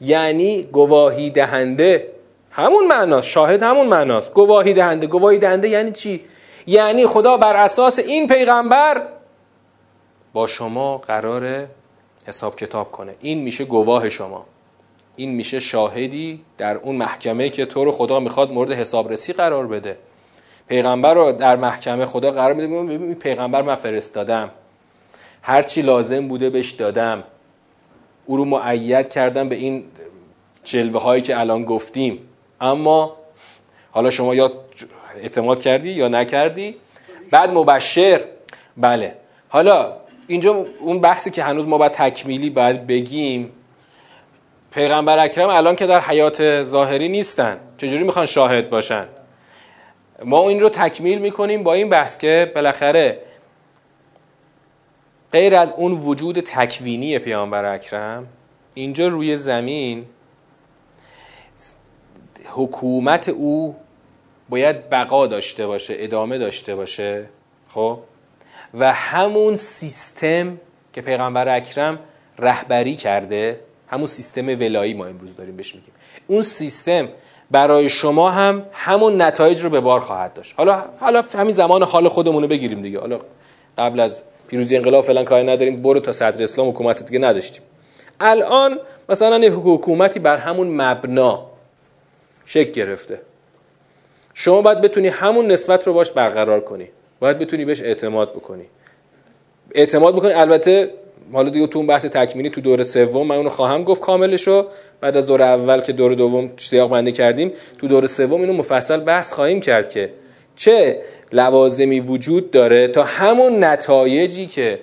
[0.00, 2.08] یعنی گواهی دهنده.
[2.50, 3.28] همون معناست.
[3.28, 4.32] شاهد همون معناست.
[4.32, 5.06] گواهی دهنده.
[5.06, 6.24] گواهی دهنده یعنی چی؟
[6.66, 9.02] یعنی خدا بر اساس این پیغمبر
[10.32, 11.66] با شما قرار
[12.26, 13.14] حساب کتاب کنه.
[13.20, 14.46] این میشه گواه شما.
[15.16, 19.96] این میشه شاهدی در اون محکمه که تو رو خدا می‌خواد مورد حسابرسی قرار بده.
[20.68, 22.68] پیغمبر رو در محکمه خدا قرار میده.
[22.68, 24.50] ببین پیغمبر من فرستادم.
[25.42, 27.24] هرچی لازم بوده بهش دادم.
[28.26, 29.84] او رو معید کردم به این
[30.64, 32.18] جلوه هایی که الان گفتیم.
[32.60, 33.16] اما
[33.90, 34.52] حالا شما یا
[35.16, 36.76] اعتماد کردی یا نکردی.
[37.30, 38.20] بعد مبشر.
[38.76, 39.16] بله.
[39.48, 39.92] حالا
[40.26, 43.52] اینجا اون بحثی که هنوز ما باید تکمیلی باید بگیم
[44.70, 47.60] پیغمبر اکرم الان که در حیات ظاهری نیستن.
[47.78, 49.06] چجوری می‌خوان شاهد باشن؟
[50.24, 53.18] ما این رو تکمیل می‌کنیم با این بحث که بالاخره
[55.32, 58.26] غیر از اون وجود تکوینی پیامبر اکرم
[58.74, 60.04] اینجا روی زمین
[62.46, 63.76] حکومت او
[64.48, 67.28] باید بقا داشته باشه ادامه داشته باشه.
[67.68, 67.98] خب؟
[68.74, 70.60] و همون سیستم
[70.92, 71.98] که پیغمبر اکرم
[72.38, 75.92] رهبری کرده همون سیستم ولایی ما امروز داریم بهش میگیم.
[76.26, 77.08] اون سیستم
[77.50, 80.54] برای شما هم همون نتایج رو به بار خواهد داشت.
[80.56, 83.00] حالا حالا همین زمان حال خودمون رو بگیریم دیگه.
[83.00, 83.20] حالا
[83.78, 87.62] قبل از پیروزی انقلاب فعلا کاری نداریم برو تا صدر اسلام حکومت دیگه نداشتیم.
[88.20, 91.46] الان مثلا یه حکومتی بر همون مبنا
[92.46, 93.20] شکل گرفته.
[94.34, 96.88] شما باید بتونی همون نسبت رو باش برقرار کنی.
[97.22, 98.64] باید بتونی بهش اعتماد بکنی.
[99.74, 100.90] اعتماد بکنی البته
[101.32, 104.66] حالا دیگه تو اون بحث تکمیلی تو دور سوم من اونو خواهم گفت کاملشو
[105.00, 109.00] بعد از دور اول که دور دوم سیاق بندی کردیم تو دور سوم اینو مفصل
[109.00, 110.12] بحث خواهیم کرد که
[110.56, 114.78] چه لوازمی وجود داره تا همون نتایجی که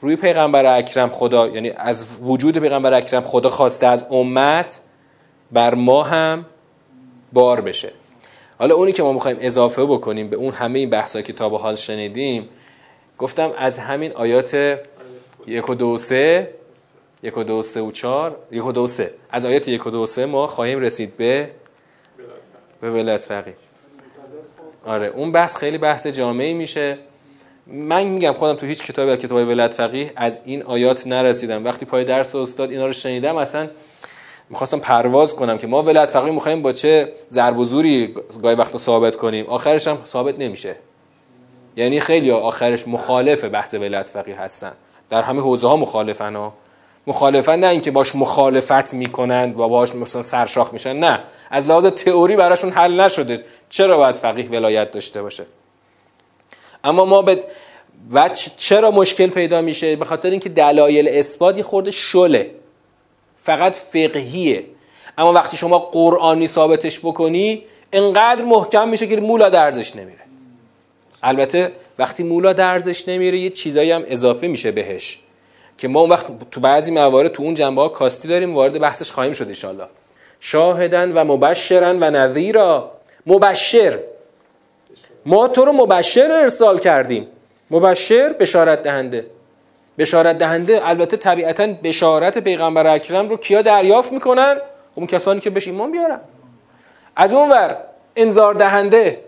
[0.00, 4.80] روی پیغمبر اکرم خدا یعنی از وجود پیغمبر اکرم خدا خواسته از امت
[5.52, 6.46] بر ما هم
[7.32, 7.99] بار بشه.
[8.60, 11.58] حالا اونی که ما می‌خوایم اضافه بکنیم به اون همه این بحثا که تا به
[11.58, 12.48] حال شنیدیم
[13.18, 14.78] گفتم از همین آیات
[15.46, 16.50] یک و دو سه
[17.22, 19.10] یک و دو سه و چار یک و دو سه.
[19.30, 21.50] از آیات یک و دو سه ما خواهیم رسید به
[22.80, 23.54] به ولایت فقیه.
[24.86, 26.98] آره اون بحث خیلی بحث جامعی میشه.
[27.66, 31.64] من میگم خودم تو هیچ کتابی از کتاب ولایت فقیه از این آیات نرسیدم.
[31.64, 33.68] وقتی پای درس استاد اینا رو شنیدم اصلا
[34.50, 38.78] می‌خواستم پرواز کنم که ما ولایت فقیه می‌خوایم با چه ضرب و زوری گاهی وقتا
[38.78, 40.76] ثابت کنیم؟ آخرش هم ثابت نمیشه.
[41.76, 44.72] یعنی خیلی آخرش مخالف بحث ولایت فقیه هستن.
[45.10, 46.52] در همه حوزه ها مخالفن ها.
[47.06, 50.96] مخالفن نه اینکه باش مخالفت می‌کنند و باش مثلا سرشاخ میشن.
[50.96, 51.20] نه.
[51.50, 53.44] از لحاظ تئوری براشون حل نشده.
[53.68, 55.46] چرا باید فقیه ولایت داشته باشه؟
[56.84, 57.44] اما ما به
[58.12, 62.50] و چرا مشکل پیدا میشه؟ به خاطر اینکه دلایل اثبات خورده شله.
[63.42, 64.64] فقط فقهیه.
[65.18, 70.20] اما وقتی شما قرآنی ثابتش بکنی انقدر محکم میشه که مولا درزش نمیره.
[71.22, 75.20] البته وقتی مولا درزش نمیره یه چیزایی هم اضافه میشه بهش
[75.78, 79.10] که ما اون وقت تو بعضی موارد تو اون جنبه ها کاستی داریم وارد بحثش
[79.10, 79.86] خواهیم شد انشالله
[80.40, 82.90] شاهدن و مبشرن و نظیرا
[83.26, 83.98] مبشر.
[85.26, 87.26] ما تو رو مبشر ارسال کردیم.
[87.70, 89.26] مبشر بشارت دهنده.
[90.00, 94.56] بشارت دهنده البته طبیعتا بشارت پیغمبر اکرم رو کیا دریافت می‌کنن؟
[94.94, 96.20] اون کسانی که بهش ایمان بیارن.
[97.16, 97.76] از اون ور
[98.16, 99.20] انذار دهنده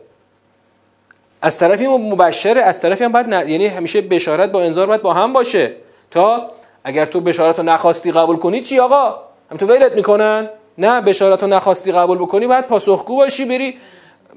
[1.42, 3.48] از طرفی مبشره از طرفی هم باید ن...
[3.48, 5.72] یعنی همیشه بشارت با انذار باید با هم باشه.
[6.11, 6.50] تا
[6.85, 9.16] اگر تو بشارت رو نخواستی قبول کنی چی آقا؟
[9.50, 13.76] هم تو ویلت می‌کنن؟ نه بشارت رو نخواستی قبول بکنی باید پاسخگو باشی بری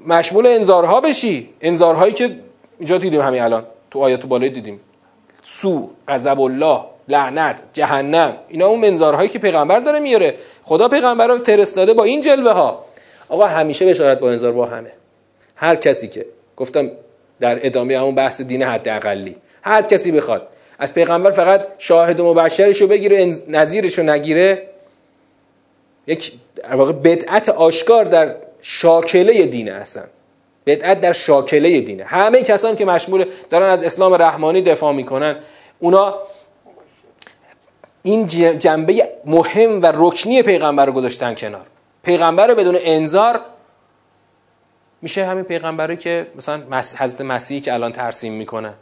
[0.06, 1.48] مشمول انذارها بشی.
[1.60, 2.36] انذارهایی که
[2.78, 3.64] اینجا دیدیم همین الان.
[3.90, 4.80] تو آیات بالای دیدیم.
[5.48, 10.34] سو غضب الله لعنت جهنم اینا اون منظارهایی که پیغمبر داره میاره.
[10.62, 12.84] خدا پیغمبر رو فرستاده با این جلوه ها
[13.28, 14.92] آقا همیشه بشارت با انذار با همه.
[15.56, 16.90] هر کسی که گفتم
[17.40, 19.36] در ادامه همون بحث دین حداقلی.
[19.62, 24.62] هر کسی بخواد از پیغمبر فقط شاهد و مبشرش رو بگیره نظیرش رو نگیره.
[26.06, 26.32] یک
[26.72, 30.08] واقع بدعت آشکار در شاکله دینه هستن
[30.66, 32.04] بدعت در شاکله دینه.
[32.04, 35.36] همه کسان که مشمول دارن از اسلام رحمانی دفاع می‌کنن
[35.78, 36.14] اونا
[38.02, 38.26] این
[38.58, 41.66] جنبه مهم و رکنی پیغمبر رو گذاشتن کنار.
[42.02, 43.40] پیغمبر بدون انذار
[45.02, 46.62] میشه همین پیغمبری که مثلا
[46.98, 48.74] حضرت مسیحی که الان ترسیم می‌کنن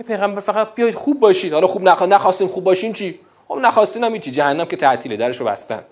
[0.00, 1.52] یه پیغمبر فقط بیاید خوب باشید.
[1.52, 5.16] حالا خوب نخواستیم خوب باشیم چی؟ خب نخواستین هم چی جهنم که تعطیله.
[5.16, 5.84] درشو بستن.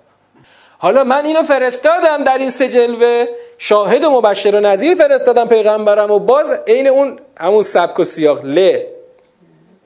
[0.78, 3.26] حالا من اینو فرستادم در این سه جلوه.
[3.62, 8.44] شاهد و مبشر و نظیر فرستادم پیغمبرم و باز عین اون همون سبک و سیاق.
[8.44, 8.80] ل.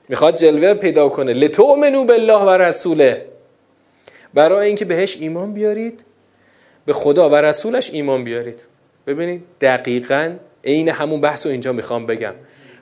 [0.08, 1.32] می‌خواد جلوه پیدا کنه.
[1.32, 3.26] لتؤمنو بالله و رسوله.
[4.34, 6.04] برای اینکه بهش ایمان بیارید
[6.86, 8.60] به خدا و رسولش ایمان بیارید.
[9.06, 10.34] ببینید دقیقا
[10.64, 12.34] عین همون بحث رو اینجا می‌خوام بگم.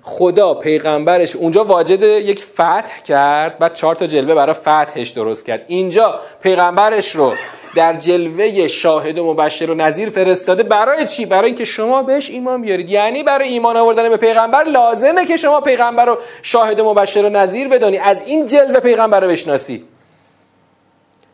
[0.02, 5.64] خدا پیغمبرش اونجا واجد یک فتح کرد بعد چهار تا جلوه برای فتحش درست کرد.
[5.66, 7.34] اینجا پیغمبرش رو
[7.74, 10.62] در جلوه شاهد و مبشر و نظیر فرستاده.
[10.62, 12.90] برای چی؟ برای اینکه شما بهش ایمان بیارید.
[12.90, 17.28] یعنی برای ایمان آوردن به پیغمبر لازمه که شما پیغمبر رو شاهد و مبشر و
[17.28, 17.98] نظیر بدانی.
[17.98, 19.84] از این جلوه پیغمبر رو بشناسی.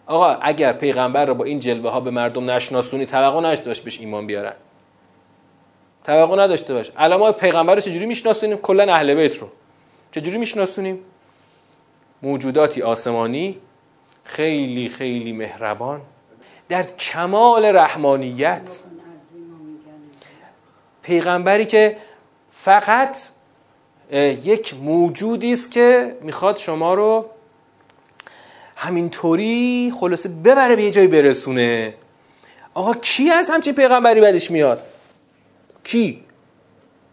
[0.06, 4.26] آقا اگر پیغمبر رو با این جلوه ها به مردم نشناسونی توقع باش بهش ایمان
[4.26, 4.52] بیارن.
[6.08, 6.90] توقع نداشته باش.
[6.96, 9.48] الان ما پیغمبر رو چجوری میشناسونیم؟ کلا اهل بیت رو.
[10.12, 10.98] چجوری میشناسونیم؟
[12.22, 13.58] موجوداتی آسمانی
[14.24, 16.00] خیلی خیلی مهربان.
[16.68, 18.80] در کمال رحمانیت.
[21.02, 21.96] پیغمبری که
[22.48, 23.16] فقط
[24.44, 27.26] یک موجودی است که می‌خواد شما رو
[28.76, 31.94] همینطوری خلاصه ببره به یه جایی برسونه.
[32.74, 34.82] آقا کی از همچین پیغمبری بدش میاد؟
[35.90, 36.20] کی?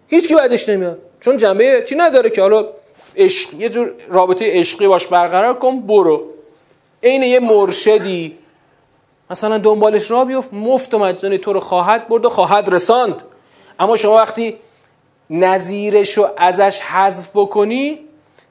[0.08, 1.00] هیچ کی بدش نمیاد.
[1.20, 2.66] چون جنبه چی نداره که؟ حالا
[3.16, 3.54] عشق.
[3.54, 6.24] یه جور رابطه عشقی باش برقرار کن برو.
[7.04, 8.38] عین یه مرشدی.
[9.30, 13.22] مثلا دنبالش را بیفت مفت و مجانی تو رو خواهد برد و خواهد رساند.
[13.80, 14.56] اما شما وقتی
[15.30, 18.00] نظیرش رو ازش حذف بکنی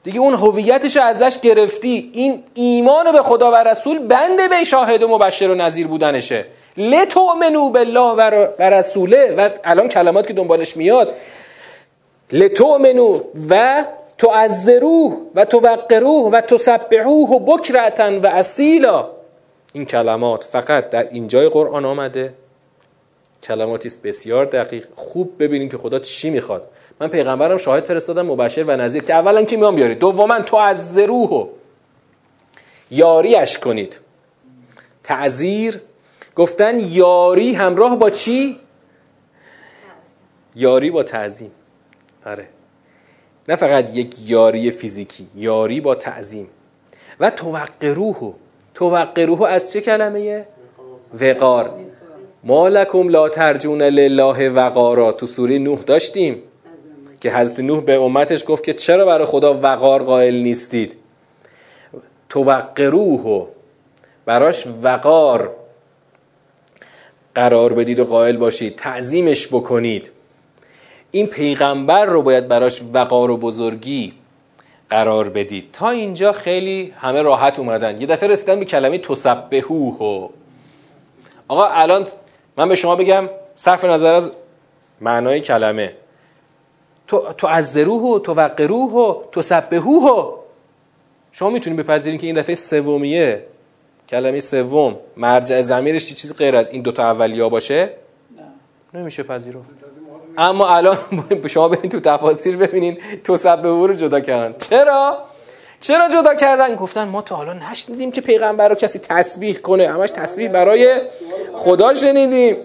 [0.03, 5.03] دیگه اون هویتش رو ازش گرفتی این ایمان به خدا و رسول بنده به شاهد
[5.03, 6.45] و مبشر و نظیر بودنشه.
[6.77, 8.15] لتؤمنو بالله
[8.59, 9.35] و رسوله.
[9.37, 11.13] و الان کلمات که دنبالش میاد.
[12.31, 13.83] لتؤمنو و
[14.17, 19.07] تعذروه و توقروه و تسبحوه بکرتن و اصیلا.
[19.73, 22.33] این کلمات فقط در اینجای قرآن آمده.
[23.43, 24.87] کلماتی است بسیار دقیق.
[24.95, 26.67] خوب ببینیم که خدا چی می‌خواد.
[26.99, 29.99] من پیغمبرم شاهد فرستادم مبشر و نظیر که اولا که میان بیارید.
[29.99, 30.39] دوما
[30.95, 31.47] روح
[32.91, 33.99] یاریش کنید.
[35.03, 35.81] تعذیر
[36.35, 38.59] گفتن یاری همراه با چی؟
[40.55, 41.51] یاری با تعظیم.
[42.25, 42.47] آره.
[43.49, 46.47] نه فقط یک یاری فیزیکی یاری با تعظیم.
[47.19, 48.35] و توقروه.
[48.73, 50.45] توقروه از چه کلمه؟
[51.21, 51.79] وقار.
[52.43, 55.11] مالکم لا ترجون لله وقارا.
[55.11, 56.43] تو سوره نوح داشتیم
[57.21, 60.95] که حضرت نوح به امتش گفت که چرا برای خدا وقار قائل نیستید؟
[62.29, 63.47] توقروه.
[64.25, 65.64] براش وقار.
[67.35, 70.11] قرار بدید و قائل باشید تعظیمش بکنید.
[71.11, 74.13] این پیغمبر رو باید براش وقار و بزرگی
[74.89, 75.71] قرار بدید.
[75.73, 78.01] تا اینجا خیلی همه راحت اومدن.
[78.01, 80.29] یه دفعه رسیدن به کلمه تسبهوه
[81.47, 82.07] آقا الان
[82.57, 84.31] من به شما بگم صرف نظر از
[85.01, 85.93] معنای کلمه.
[87.07, 90.39] تو تو از روح تو وقروح و تو سبهوه
[91.31, 93.45] شما می‌تونید بپذیرین که این دفعه سومیه.
[94.09, 97.89] کلمه سوم مرجع زمیرش چیزی غیر از این دوتا اولیا باشه؟
[98.93, 98.99] نه.
[98.99, 99.69] نمیشه پذیرفت.
[100.37, 100.97] اما الان
[101.47, 104.55] شما برین تو تفاسیر ببینین تو سبهو رو جدا کردن.
[104.69, 105.17] چرا؟
[105.81, 109.87] چرا جدا کردن؟ گفتن ما تا حالا نشنیدیم که پیغمبر رو کسی تسبیح کنه.
[109.87, 111.01] همش تسبیح برای
[111.53, 112.57] خدا شنیدیم.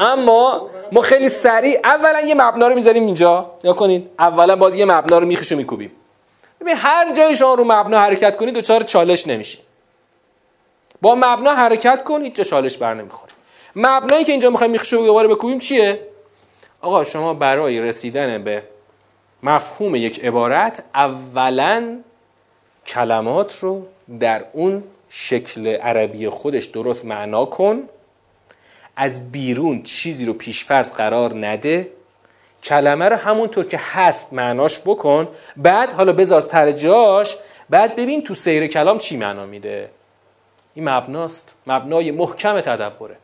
[0.00, 3.50] اما ما خیلی سریع اولا یه مبنا رو می‌ذاریم اینجا.
[3.64, 5.92] یا کنید اولا باز یه مبنا رو میخشو میکوبیم.
[6.60, 9.58] ببین هر جای شما رو مبنا حرکت کنید دوچار چالش نمیشه
[11.02, 13.32] با مبنا حرکت کن هیچ چالش بر نمی‌خوره.
[13.76, 16.00] مبنایی که اینجا می‌خوایم میخشو دوباره بکوبیم چیه؟
[16.80, 18.62] آقا شما برای رسیدن به
[19.42, 21.98] مفهوم یک عبارت اولا
[22.86, 23.86] کلمات رو
[24.20, 27.82] در اون شکل عربی خودش درست معنا کن.
[28.96, 31.90] از بیرون چیزی رو پیشفرض قرار نده.
[32.62, 35.28] کلمه رو همونطور که هست معناش بکن.
[35.56, 37.36] بعد حالا بذار تر جاش.
[37.70, 39.90] بعد ببین تو سیر کلام چی معنا میده.
[40.76, 41.54] این مبناست.
[41.66, 43.16] مبنای محکم تدبره.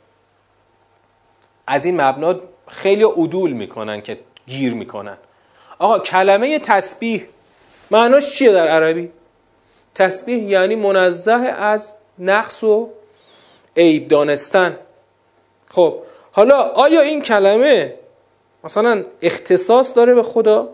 [1.66, 2.34] از این مبنا
[2.68, 5.16] خیلی عدول می‌کنن که گیر می‌کنن.
[5.78, 7.26] آقا کلمه تسبیح
[7.90, 9.10] معناش چیه در عربی؟
[9.94, 12.90] تسبیح یعنی منزه از نقص و
[13.76, 14.78] عیب دانستن.
[15.68, 15.98] خب
[16.32, 17.94] حالا آیا این کلمه
[18.64, 20.68] مثلا اختصاص داره به خدا؟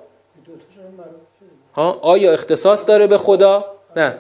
[1.74, 3.64] ها آیا اختصاص داره به خدا؟
[3.96, 4.18] نه.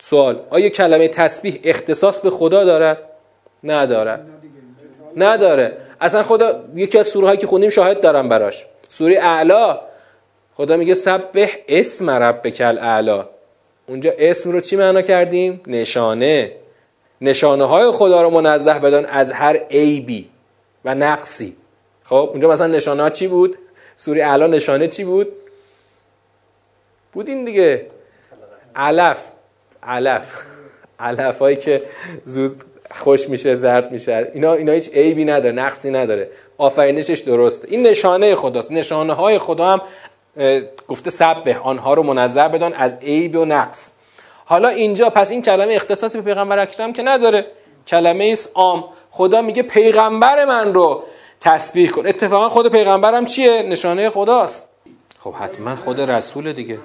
[0.00, 2.98] سوال آیا کلمه تسبیح اختصاص به خدا داره؟
[3.64, 4.20] نداره.
[5.16, 5.76] نداره.
[6.00, 8.66] اصلا خدا یکی از سوره هایی که خوندیم شاهد دارم براش.
[8.88, 9.80] سوره اعلا.
[10.54, 13.28] خدا میگه سبح اسم ربک الاعلا.
[13.88, 16.52] اونجا اسم رو چی معنا کردیم؟ نشانه.
[17.20, 20.28] نشانه های خدا رو منزه بدان از هر عیبی
[20.84, 21.56] و نقصی.
[22.04, 23.58] خب اونجا مثلا نشانه ها چی بود؟
[23.96, 25.28] سوره اعلا نشانه چی بود؟
[27.12, 27.86] بودین دیگه.
[28.76, 29.32] علف
[29.82, 30.34] علف.
[31.00, 31.82] علف هایی که
[32.24, 34.30] زود خوش میشه زرد میشه.
[34.34, 36.30] اینا اینا هیچ عیبی نداره نقصی نداره.
[36.58, 37.68] آفرینشش درسته.
[37.70, 38.72] این نشانه خداست.
[38.72, 39.80] نشانه های خدا هم
[40.88, 41.58] گفته سبه.
[41.58, 43.96] آنها رو منظر بدان از عیب و نقص.
[44.44, 47.46] حالا اینجا پس این کلمه اختصاصی به پیغمبر اکرم که نداره.
[47.86, 48.84] کلمه ایست عام.
[49.10, 51.02] خدا میگه پیغمبر من رو
[51.40, 52.06] تسبیح کن.
[52.06, 54.68] اتفاقا خود پیغمبرم چیه؟ نشانه خداست.
[55.18, 56.78] خب حتما خود رسول دیگه.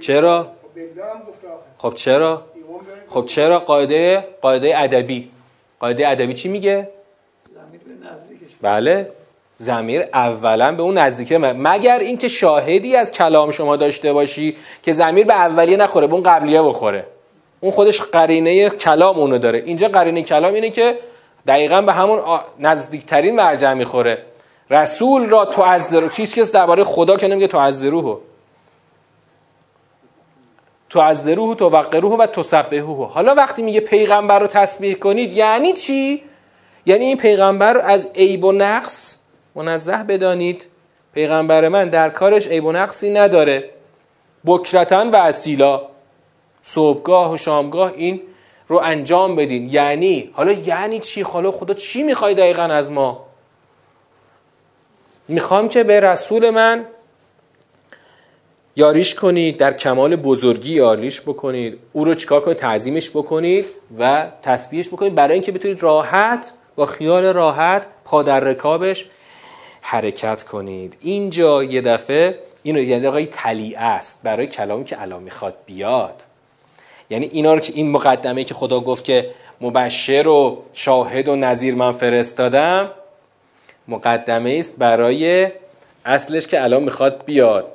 [0.00, 0.52] چرا؟
[1.84, 2.42] خب چرا؟
[3.08, 5.30] خب چرا قاعده قاعده ادبی؟
[5.80, 6.88] قاعده ادبی چی میگه؟
[8.62, 9.08] بله.
[9.58, 15.26] زمیر اولا به اون نزدیکه مگر اینکه شاهدی از کلام شما داشته باشی که زمیر
[15.26, 17.06] به اولیه نخوره به اون قبلیه بخوره؟
[17.60, 19.58] اون خودش قرینه کلام اونو داره.
[19.58, 20.98] اینجا قرینه کلام اینه که
[21.46, 22.20] دقیقا به همون
[22.58, 24.18] نزدیکترین مرجع می‌خوره.
[24.70, 28.20] رسول را تعذرو چیز کس درباره خدا که نمیگه تعذروه
[30.94, 36.22] تعذروه توقروه و تسبحوه حالا وقتی میگه پیغمبر رو تسبیح کنید یعنی چی؟
[36.86, 39.16] یعنی این پیغمبر رو از عیب و نقص
[39.54, 40.66] منزه بدانید.
[41.14, 43.70] پیغمبر من در کارش عیب و نقصی نداره.
[44.46, 45.82] بکرتن و اصیلا
[46.62, 48.20] صبحگاه و شامگاه این
[48.68, 49.68] رو انجام بدین.
[49.70, 53.26] یعنی؟ حالا یعنی چی؟ حالا خدا چی می‌خوای دقیقا از ما؟
[55.28, 56.86] می‌خوام که به رسول من
[58.76, 61.78] یاریش کنید در کمال بزرگی یاریش بکنید.
[61.92, 63.64] او رو چیکار کنید؟ تعظیمش بکنید
[63.98, 65.14] و تسبیحش بکنید.
[65.14, 69.06] برای اینکه بتونید راحت با خیال راحت پا در رکابش
[69.80, 70.96] حرکت کنید.
[71.00, 74.20] اینجا یه دفعه اینو یعنی آقای تلیعه است.
[74.22, 76.22] برای کلامی که الان می‌خواد بیاد.
[77.10, 81.74] یعنی اینا رو که این مقدمه که خدا گفت که مبشر و شاهد و نظیر
[81.74, 82.90] من فرستادم
[83.88, 85.48] مقدمه است برای
[86.04, 87.73] اصلش که الان می‌خواد بیاد.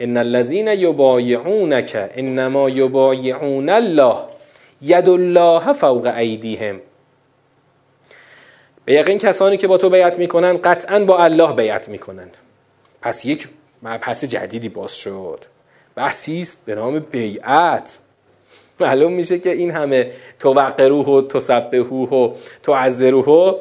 [0.00, 4.16] ان الذين يبايعونك انما يبايعون الله
[4.82, 6.80] ید الله فوق ایدیهم
[8.84, 12.36] به یقین کسانی که با تو بیعت می‌کنند قطعا با الله بیعت می‌کنند
[13.02, 13.48] پس یک
[13.82, 15.40] مبحث جدیدی باز شد
[15.94, 17.98] بحثی است به نام بیعت
[18.80, 23.60] معلوم میشه که این همه توقروه و تسبحوه و تعذروه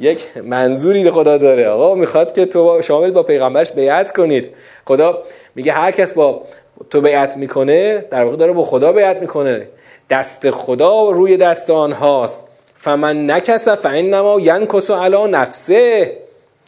[0.00, 4.48] یک منظوری خدا داره آقا می‌خواد که تو شامل با پیغمبرش بیعت کنید
[4.84, 5.22] خدا
[5.54, 6.42] میگه هر کس با
[6.90, 9.68] تو بیعت می‌کنه در واقع داره با خدا بیعت می‌کنه.
[10.10, 12.42] دست خدا روی دست آنهاست.
[12.76, 16.16] فمن نکس فانما ینکس علی نفسه.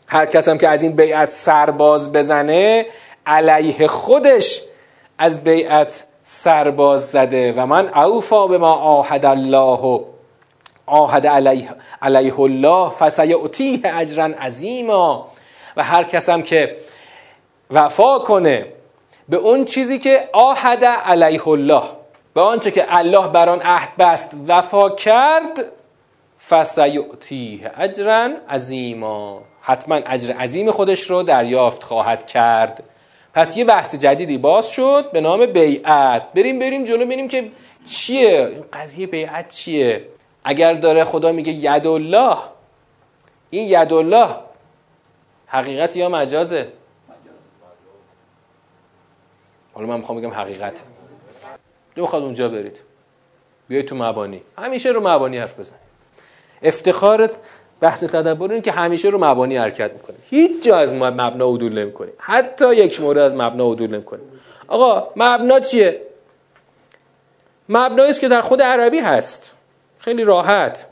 [0.09, 2.87] هر کس هم که از این بیعت سرباز بزنه
[3.27, 4.63] علیه خودش
[5.19, 7.53] از بیعت سرباز زده.
[7.53, 9.81] و من اوفا به ما آهد الله.
[9.81, 10.01] و
[10.87, 11.69] آهد علیه,
[12.03, 15.29] علیه الله فسیعتیه اجرا عظیما.
[15.77, 16.77] و هر کس هم که
[17.71, 18.67] وفا کنه
[19.29, 21.83] به اون چیزی که آهد علیه الله
[22.35, 25.65] به آنچه که الله بر آن عهد بست وفا کرد
[26.49, 29.43] فسیعتیه اجرا عظیما.
[29.61, 32.83] حتما اجر عظیم خودش رو دریافت خواهد کرد.
[33.35, 36.33] پس یه بحث جدیدی باز شد به نام بیعت.
[36.33, 37.51] بریم بریم جلو ببینیم که
[37.87, 38.47] چیه.
[38.53, 40.05] این قضیه بیعت چیه؟
[40.45, 42.37] اگر داره خدا میگه ید الله
[43.51, 44.29] این ید الله
[45.47, 46.69] حقیقت یا مجازه؟
[49.77, 50.83] حالا من می‌خوام بگم حقیقت
[51.97, 52.81] می‌خواد اونجا برید.
[53.69, 54.43] بیاید تو مبانی.
[54.59, 55.77] همیشه رو مبانی حرف بزن
[56.63, 57.31] افتخار
[57.81, 62.13] بحث تدبر این که همیشه رو مبانی حرکت می‌کنیم هیچ جا از مبنا عدول نمی‌کنیم
[62.19, 64.25] حتی یک مورد از مبنا عدول نمی‌کنیم
[64.69, 66.03] آقا مبنا چیه؟
[67.69, 69.55] مبنایی است که در خود عربی هست.
[69.99, 70.87] خیلی راحت.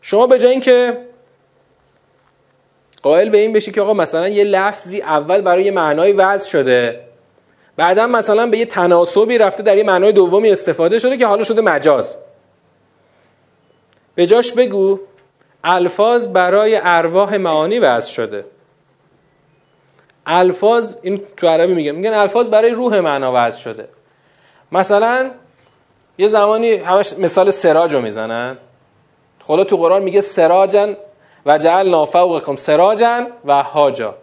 [0.00, 0.98] شما به جای اینکه
[3.02, 7.11] قائل به این بشی که آقا مثلا یه لفظی اول برای معنای وضع شده
[7.76, 11.60] بعدا مثلا به یه تناسبی رفته در یه معنای دومی استفاده شده که حالا شده
[11.60, 12.16] مجاز.
[14.14, 15.00] به جاش بگو
[15.64, 18.44] الفاظ برای ارواح معانی وضع شده.
[20.26, 23.88] الفاظ این تو عربی میگن میگن الفاظ برای روح معنا وضع شده.
[24.72, 25.30] مثلا
[26.18, 28.56] یه زمانی همش مثال سراج رو می‌زنن.
[29.42, 30.96] خدا تو قرآن میگه سراجن
[31.46, 34.14] و جعل نافوقکم سراجن و هاجا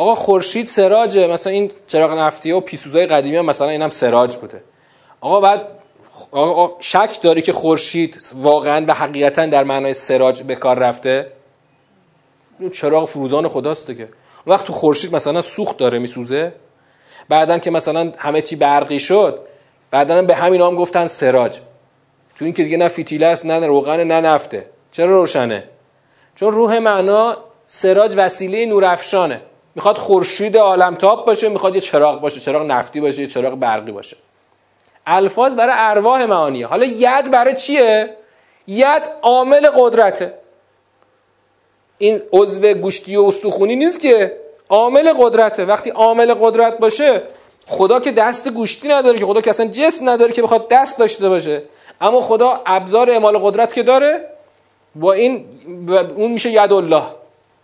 [0.00, 4.62] آقا خورشید سراجه مثلا این چراغ نفتی و پیسوزای قدیمی هم مثلا اینم سراج بوده.
[5.20, 5.66] آقا بعد
[6.32, 11.32] آقا شک داری که خورشید واقعا و حقیقتا در معنای سراج به کار رفته؟
[12.72, 14.08] چراغ فروزان خداست دیگه.
[14.46, 16.52] وقت تو خورشید مثلا سوخت داره میسوزه.
[17.28, 19.40] بعدا که مثلا همه چی برقی شد
[19.90, 21.58] بعدا به همین هم گفتن سراج.
[22.36, 24.66] تو این که دیگه نه فیتیله است نه روغن نه نفته.
[24.92, 25.64] چرا روشنه؟
[26.34, 27.36] چون روح معنا
[27.66, 29.40] سراج وسیله نورافشانه.
[29.80, 34.16] می‌خواد خورشید عالمتاب باشه می‌خواد یه چراغ باشه چراغ نفتی باشه یه چراغ برقی باشه.
[35.06, 38.16] الفاظ برای ارواح معانیه حالا ید برای چیه؟
[38.66, 40.34] ید عامل قدرته.
[41.98, 44.36] این عضو گوشتی و استخونی نیست که.
[44.68, 45.64] عامل قدرته.
[45.64, 47.22] وقتی عامل قدرت باشه
[47.66, 51.28] خدا که دست گوشتی نداره که خدا که اصلا جسم نداره که بخواد دست داشته
[51.28, 51.62] باشه.
[52.00, 54.28] اما خدا ابزار اعمال قدرت که داره
[54.94, 55.44] با این
[56.16, 57.02] اون میشه ید الله.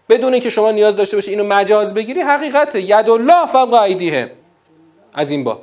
[0.09, 2.81] بدون اینکه شما نیاز داشته باشه اینو مجاز بگیری حقیقته.
[2.81, 4.31] ید الله فوق ایدیه.
[5.15, 5.61] از این با.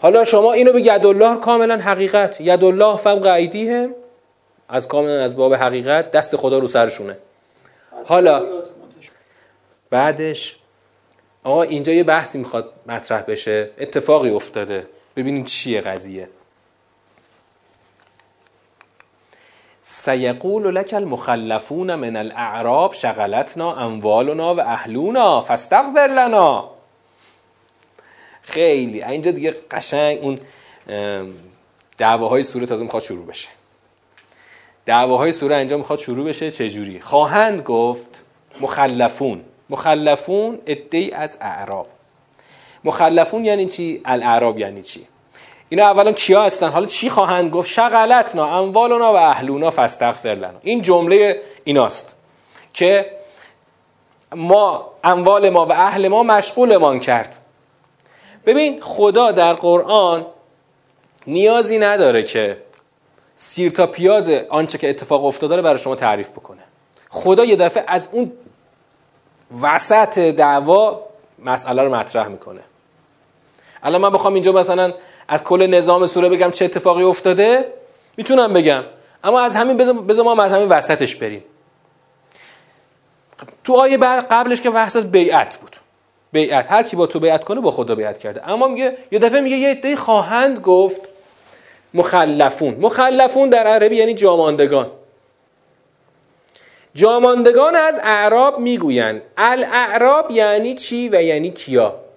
[0.00, 2.40] حالا شما اینو به ید الله کاملا حقیقت.
[2.40, 3.90] ید الله فوق ایدیه.
[4.68, 7.16] از کاملا از باب حقیقت دست خدا رو سرشونه.
[8.04, 8.44] حالا
[9.90, 10.56] بعدش
[11.44, 13.70] آقا اینجا یه بحثی می‌خواد مطرح بشه.
[13.78, 14.86] اتفاقی افتاده.
[15.16, 16.28] ببینیم چیه قضیه.
[19.90, 26.70] سیقول لك المخلفون من الاعراب شغلتنا اموالنا و اهلونا فاستغفر لنا.
[28.42, 29.02] خیلی.
[29.02, 30.38] اینجا دیگه قشنگ اون
[31.98, 33.48] دعواهای سوره تازه می‌خواد شروع بشه.
[34.86, 36.50] دعواهای سوره اینجا می‌خواد شروع بشه.
[36.50, 38.22] چجوری خواهند گفت
[38.60, 39.40] مخلفون.
[39.70, 41.86] مخلفون ادهی از اعراب.
[42.84, 45.06] مخلفون یعنی چی؟ الاعراب یعنی چی؟
[45.68, 50.82] اینا اولا کیا هستن؟ حالا چی خواهند گفت؟ شغلتنا اموالنا و اهلونا فاستغفر لنا این
[50.82, 52.16] جمله ایناست
[52.74, 53.18] که
[54.34, 57.36] ما اموال ما و اهل ما مشغولمان کرد.
[58.46, 60.26] ببین خدا در قرآن
[61.26, 62.62] نیازی نداره که
[63.36, 66.62] سیر تا پیاز آنچه که اتفاق افتاده رو برای شما تعریف بکنه.
[67.10, 68.32] خدا یه دفعه از اون
[69.62, 71.02] وسط دعوا
[71.38, 72.60] مسئله رو مطرح می‌کنه.
[73.82, 74.94] الان من بخوام اینجا مثلا
[75.28, 77.72] از کل نظام سوره بگم چه اتفاقی افتاده؟
[78.16, 78.84] می‌تونم بگم.
[79.24, 81.44] اما از همین بذار ما از همین وسطش بریم.
[83.64, 85.76] تو آیه بعد قبلش که بحث از بیعت بود.
[86.32, 86.72] بیعت.
[86.72, 88.48] هر کی با تو بیعت کنه با خدا بیعت کرده.
[88.48, 91.00] اما میگه یه دفعه میگه یه عده خواهند گفت
[91.94, 92.74] مخلفون.
[92.74, 94.90] مخلفون در عربی یعنی جاماندگان.
[96.94, 99.22] جاماندگان از اعراب می‌گویند.
[99.36, 102.07] الاعراب یعنی چی و یعنی کیا؟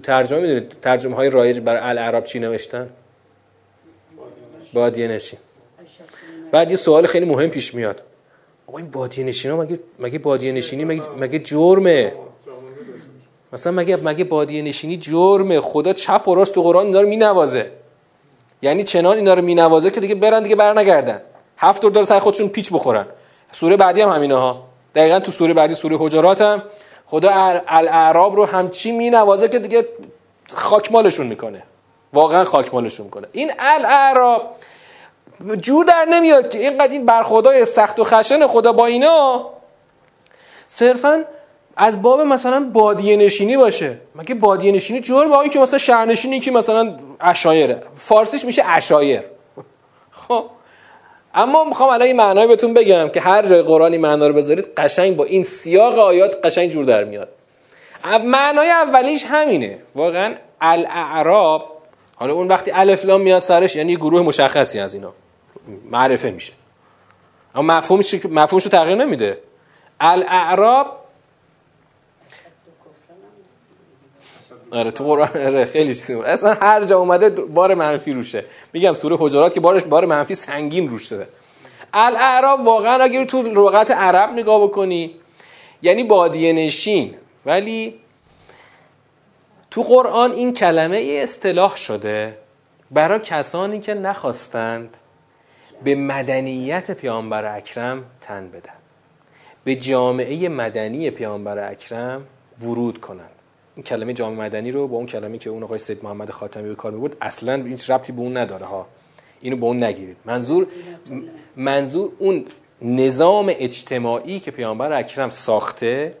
[0.00, 2.90] تو ترجمه می‌دونید ترجمه های رایج برای الاعراب چی نوشتن؟
[4.72, 5.38] بادیه نشین.
[6.52, 8.02] بعد یه سوال خیلی مهم پیش میاد.
[8.66, 12.12] آقا این بادیه نشین ها مگه مگه بادیه نشینی؟ مگه مگه جرمه؟
[13.52, 17.70] مثلا مگه مگه بادیه نشینی جرمه؟ خدا چپ و راست تو قرآن اینا رو مینوازه.
[18.62, 21.20] یعنی چنان اینا رو مینوازه که دیگه برن دیگه برنگردن.
[21.58, 23.06] هفت دور سر خودشون پیچ بخورن.
[23.52, 24.64] سوره بعدی هم همینه ها.
[24.94, 26.62] دقیقا تو سوره بعدی سوره حجرات هم
[27.10, 27.30] خدا
[27.68, 29.88] الاعراب رو همچی می نوازه که دیگه
[30.54, 31.62] خاکمالشون می‌کنه.
[32.12, 33.28] واقعا خاکمالشون می‌کنه.
[33.32, 34.56] این الاعراب
[35.60, 39.46] جور در نمیاد که اینقدر این برخوردهای سخت و خشن خدا با اینا
[40.66, 41.24] صرفا
[41.76, 43.98] از باب مثلا بادیه نشینی باشه.
[44.14, 49.20] مگه بادیه نشینی جور با که مثلا شهرنشینی که مثلا اشایره فارسیش میشه اشایر
[50.10, 50.44] خب؟
[51.34, 55.16] اما می‌خوام الان این معنای بهتون بگم که هر جای قرآنی معنا رو بذارید قشنگ
[55.16, 57.28] با این سیاق آیات قشنگ جور در میاد.
[58.24, 59.78] معنای اولیش همینه.
[59.94, 61.80] واقعا الاعراب
[62.16, 65.12] حالا اون وقتی الف لام میاد سرش یعنی گروه مشخصی از اینا.
[65.90, 66.52] معرفه میشه.
[67.54, 69.38] اما مفهومش مفهومش رو تغییر نمیده.
[70.00, 70.86] الاعراب
[74.70, 78.44] آره تو قرآن آره خیلی چیزی اصلا هر جا اومده بار منفی روشه.
[78.72, 81.28] میگم سوره حجرات که بارش بار منفی سنگین روش شده.
[81.94, 85.14] الاعراب واقعا اگر تو لغت عرب نگاه بکنی
[85.82, 87.14] یعنی بادیه نشین.
[87.46, 87.94] ولی
[89.70, 92.38] تو قرآن این کلمه ای اصطلاح شده
[92.90, 94.96] برای کسانی که نخواستند
[95.84, 98.72] به مدنیت پیامبر اکرم تن بدن.
[99.64, 102.26] به جامعه مدنی پیامبر اکرم
[102.62, 103.39] ورود کنند.
[103.82, 106.92] کلمه جامعه مدنی رو با اون کلمه که اون آقای سید محمد خاتمی به کار
[106.92, 108.86] می‌برد اصلا هیچ ربطی به اون نداره ها.
[109.40, 110.16] اینو به اون نگیرید.
[110.24, 110.66] منظور
[111.56, 112.44] منظور اون
[112.82, 116.14] نظام اجتماعی که پیامبر اکرم ساخته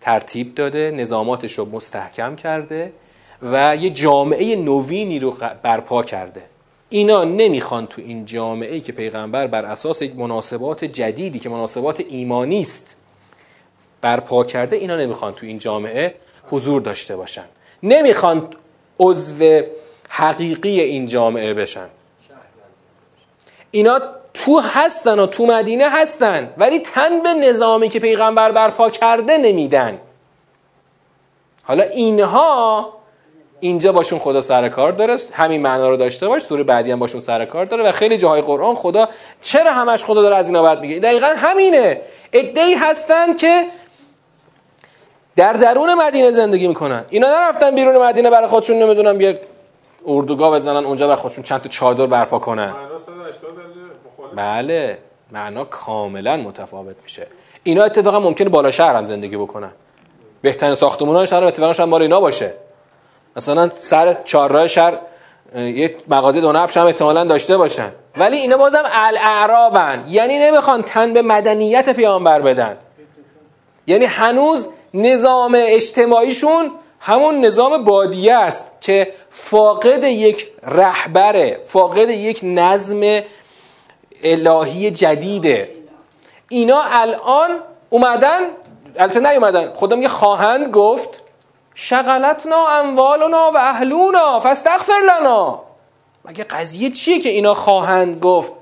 [0.00, 2.92] ترتیب داده نظاماتش رو مستحکم کرده
[3.42, 6.42] و یه جامعه نوینی رو برپا کرده.
[6.88, 12.96] اینا نمی‌خوان تو این جامعه که پیغمبر بر اساس مناسبات جدیدی که مناسبات ایمانی است
[14.00, 16.14] برپا کرده اینا نمی‌خوان تو این جامعه
[16.50, 17.44] حضور داشته باشن.
[17.82, 18.48] نمی‌خوان
[19.00, 19.62] عضو
[20.08, 21.86] حقیقی این جامعه بشن.
[23.70, 24.00] اینا
[24.34, 29.98] تو هستن و تو مدینه هستن ولی تن به نظامی که پیغمبر برپا کرده نمیدن.
[31.62, 32.92] حالا اینها
[33.60, 37.20] اینجا باشون خدا سر کار داره همین معنا رو داشته باش سوره بعدی هم باشون
[37.20, 39.08] سر کار داره و خیلی جاهای قرآن خدا
[39.42, 42.00] چرا همش خدا داره از اینا بعد میگه؟ دقیقا همینه.
[42.32, 43.66] ادعی هستن که
[45.40, 47.04] در درون مدینه زندگی می‌کنن.
[47.08, 49.38] اینا نرفتن بیرون مدینه برای خودشون نمی‌دونم بیاد
[50.06, 52.74] اردوگاه بزنن اونجا برای خودشون چند تا چادر برپا کنن.
[54.36, 54.98] بله.
[55.32, 57.26] معنا کاملا متفاوت میشه.
[57.62, 59.70] اینا اتفاقا ممکنه بالا شهر هم زندگی بکنن.
[60.42, 62.52] بهترین ساختمون شهر اتفاقا شاید مال اینا باشه.
[63.36, 64.98] مثلا سر چهارراه شهر
[65.56, 67.92] یه مغازه دو نبش هم احتمالا داشته باشن.
[68.16, 70.04] ولی اینا بازم الاعرابن.
[70.08, 72.76] یعنی نمی‌خوان تن به مدنیت پیامبر بدن.
[73.86, 76.70] یعنی هنوز نظام اجتماعیشون
[77.00, 83.20] همون نظام بادیه است که فاقد یک رهبره فاقد یک نظم
[84.22, 85.68] الهی جدیده.
[86.48, 87.50] اینا الان
[87.90, 88.40] اومدن
[88.98, 89.72] البته نیومدن.
[89.74, 91.20] خدا میگه خواهند گفت
[91.74, 95.62] شغلتنا اموالنا و اهلونا فاستغفر لنا.
[96.24, 98.52] مگه قضیه چیه که اینا خواهند گفت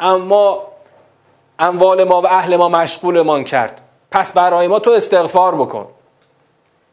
[0.00, 0.62] اما
[1.58, 3.80] اموال ما و اهل ما مشغولمان کرد؟
[4.14, 5.86] پس برای ما تو استغفار بکن.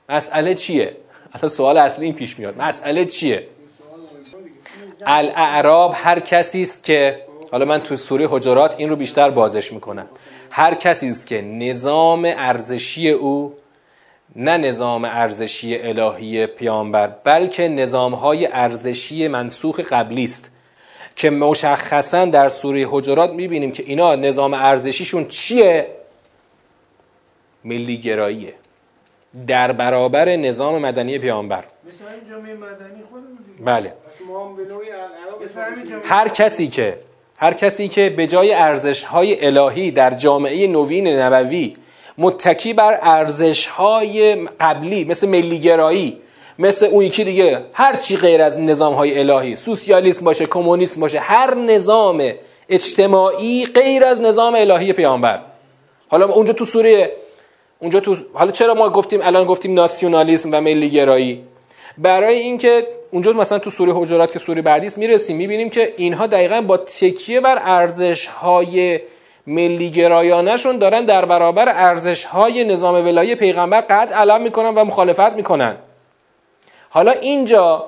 [0.10, 0.96] مسئله چیه؟
[1.34, 2.62] الان سوال اصلی این پیش میاد.
[2.62, 3.48] مسئله چیه؟
[5.06, 10.06] الاعراب هر کسی است که حالا من تو سوره حجرات این رو بیشتر بازش می‌کنم.
[10.52, 13.54] هر کسی است که نظام ارزشی او
[14.36, 20.52] نه نظام ارزشی الهی پیامبر بلکه نظام های ارزشی منسوخ قبلی است
[21.16, 26.01] که مشخصا در سوره حجرات می‌بینیم که اینا نظام ارزشیشون چیه؟
[27.64, 28.54] ملی گراییه
[29.48, 31.64] در برابر نظام مدنی پیامبر.
[33.66, 33.94] بله.
[36.04, 36.98] هر کسی که
[37.38, 41.74] هر کسی که به جای ارزش های الهی در جامعه نوین نبوی
[42.18, 46.18] متکی بر ارزش های قبلی مثل ملیگرایی
[46.60, 51.20] مثل اون یکی دیگه هر چی غیر از نظام های الهی سوسیالیسم باشه کمونیسم باشه
[51.20, 52.32] هر نظام
[52.70, 55.40] اجتماعی غیر از نظام الهی پیامبر.
[56.08, 57.12] حالا اونجا تو سوره
[57.82, 61.44] اونجا تو حالا چرا ما گفتیم الان گفتیم ناسیونالیسم و ملیگرایی؟
[61.98, 66.28] برای اینکه اونجا مثلا تو سوره حجرات که سوره بعدی است می‌رسیم می‌بینیم که اینها
[66.28, 69.00] دقیقا با تکیه بر ارزش های
[69.48, 75.34] ملی گرایانشون دارن در برابر ارزش های نظام ولایی پیغمبر قد علم می‌کنن و مخالفت
[75.34, 75.78] می‌کنن.
[76.90, 77.86] حالا اینجا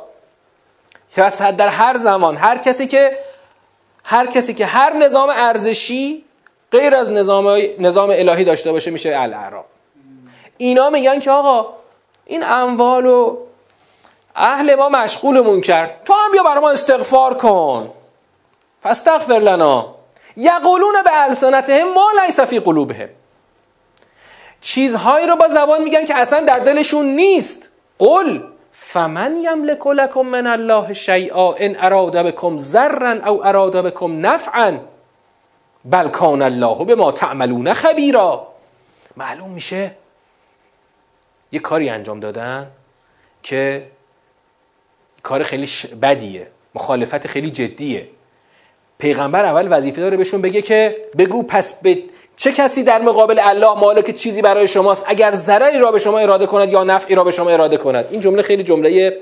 [1.38, 3.18] در هر زمان هر کسی که
[4.04, 6.24] هر کسی که هر نظام ارزشی
[6.72, 9.66] غیر از نظام نظام الهی داشته باشه میشه الاعراب
[10.64, 11.74] اینا میگن که آقا
[12.26, 13.38] این اموال و
[14.36, 16.02] اهل ما مشغولمون کرد.
[16.06, 17.92] تو هم بیا برای ما استغفار کن.
[18.80, 19.96] فاستغفر لنا.
[20.38, 23.10] یقولون به السنتهم ما لیس فی قلوبهم.
[24.62, 27.70] چیزهایی رو با زبان میگن که اصلا در دلشون نیست.
[28.00, 28.40] قل
[28.72, 34.80] فمن یملک لکم من الله شیئا ان اراد بكم ضرا او اراد بكم نفعا.
[35.86, 38.48] بل کان الله به ما تعملون خبیرا.
[39.18, 40.03] معلوم میشه؟
[41.54, 42.68] یه کاری انجام دادن
[43.44, 43.84] که
[45.24, 45.70] کار خیلی
[46.02, 48.08] بدیه مخالفت خیلی جدیه.
[48.98, 52.04] پیغمبر اول وظیفه داره بهشون بگه که بگو پس به
[52.36, 56.46] چه کسی در مقابل الله مالک چیزی برای شماست اگر ضرری را به شما اراده
[56.46, 58.06] کند یا نفعی را به شما اراده کند.
[58.12, 59.22] این جمله خیلی جمله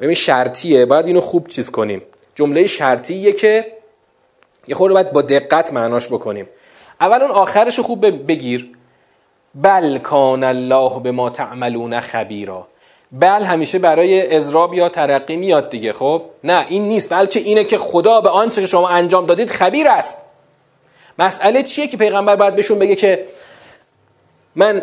[0.00, 2.02] ببین شرطیه باید اینو خوب چیز کنیم.
[2.34, 3.72] جمله شرطیه که
[4.66, 6.48] یه خورده باید با دقت معناش بکنیم.
[7.00, 8.70] اول اون آخرش خوب بگیر.
[9.54, 12.66] بل کان الله به ما تعملون خبیرا.
[13.12, 17.78] بل همیشه برای اضراب یا ترقی میاد دیگه خب؟ نه این نیست بلکه اینه که
[17.78, 20.18] خدا به آنچه که شما انجام دادید خبیر است.
[21.18, 23.24] مسئله چیه که پیغمبر باید بهشون بگه که
[24.56, 24.82] من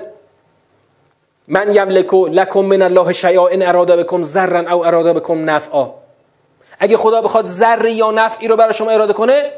[1.47, 5.91] من یملکو لکم من الله شیئا ان اراده بکم ذرا او اراده بکم نفعا.
[6.79, 9.51] اگه خدا بخواد ذره یا نفعی رو برای شما اراده کنه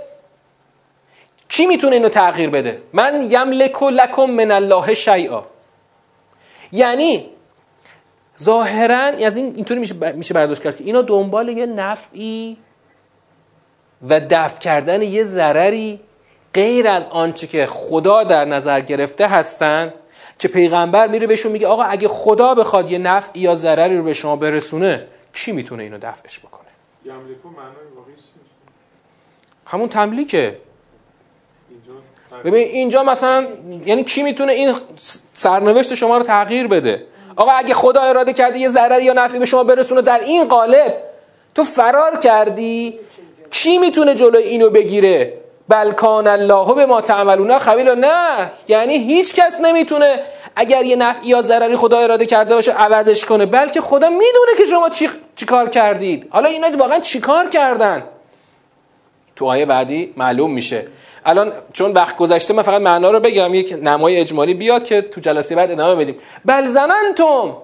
[1.51, 5.43] کی می‌تونه اینو تغییر بده؟ من یملکو لکم من الله شیئا.
[6.71, 7.25] یعنی
[8.39, 12.57] ظاهرا از این اینطوری میشه میشه برداشت کرد که اینا دنبال یه نفعی
[14.09, 15.99] و دفع کردن یه ضرری
[16.53, 19.93] غیر از آنچه که خدا در نظر گرفته هستن
[20.39, 24.13] که پیغمبر میره بهشون میگه آقا اگه خدا بخواد یه نفع یا ضرری رو به
[24.13, 26.69] شما برسونه کی می‌تونه اینو دفعش بکنه؟
[29.65, 30.57] همون تملیکه.
[32.45, 33.47] ببین اینجا مثلا
[33.85, 34.75] یعنی کی می‌تونه این
[35.33, 39.45] سرنوشت شما رو تغییر بده؟ آقا اگه خدا اراده کرده یه ضرری یا نفعی به
[39.45, 40.93] شما برسونه در این قالب
[41.55, 42.99] تو فرار کردی؟
[43.51, 45.33] کی می‌تونه جلوی اینو بگیره؟
[45.69, 47.01] بلکان الله به ما
[47.59, 48.51] خبیل نه.
[48.67, 50.19] یعنی هیچ کس نمی‌تونه
[50.55, 54.65] اگر یه نفعی یا ضرری خدا اراده کرده باشه عوضش کنه بلکه خدا می‌دونه که
[54.65, 56.27] شما چی, چی کار کردید.
[56.29, 58.03] حالا اینا واقعا چی کار کردن؟
[59.35, 60.87] تو آیه بعدی معلوم میشه.
[61.25, 65.21] الان چون وقت گذشته من فقط معنا رو بگم یک نمای اجمالی بیاد که تو
[65.21, 66.15] جلسه بعد ادامه بدیم.
[66.45, 67.57] بل زننتم.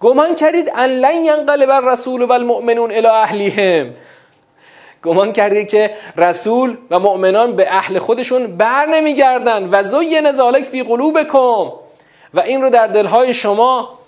[0.00, 3.90] گمان کردید ان لن ینقلب الرسول و المؤمنون الی اهلیهم.
[5.02, 10.82] گمان کردید که رسول و مؤمنان به اهل خودشون بر نمیگردن و زین ذالک فی
[10.82, 11.72] قلوبکم.
[12.34, 13.98] و این رو در دلهای شما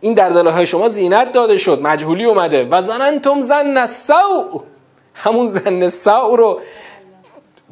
[0.00, 2.64] این در دلهای شما زینت داده شد مجهولی اومده.
[2.70, 4.60] و زننتم زن السوء.
[5.14, 6.60] همون زن السوء رو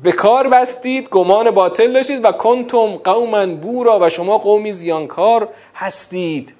[0.03, 6.55] به کار بستید گمان باطل داشتید و کنتم قوما بورا و شما قومی زیانکار هستید.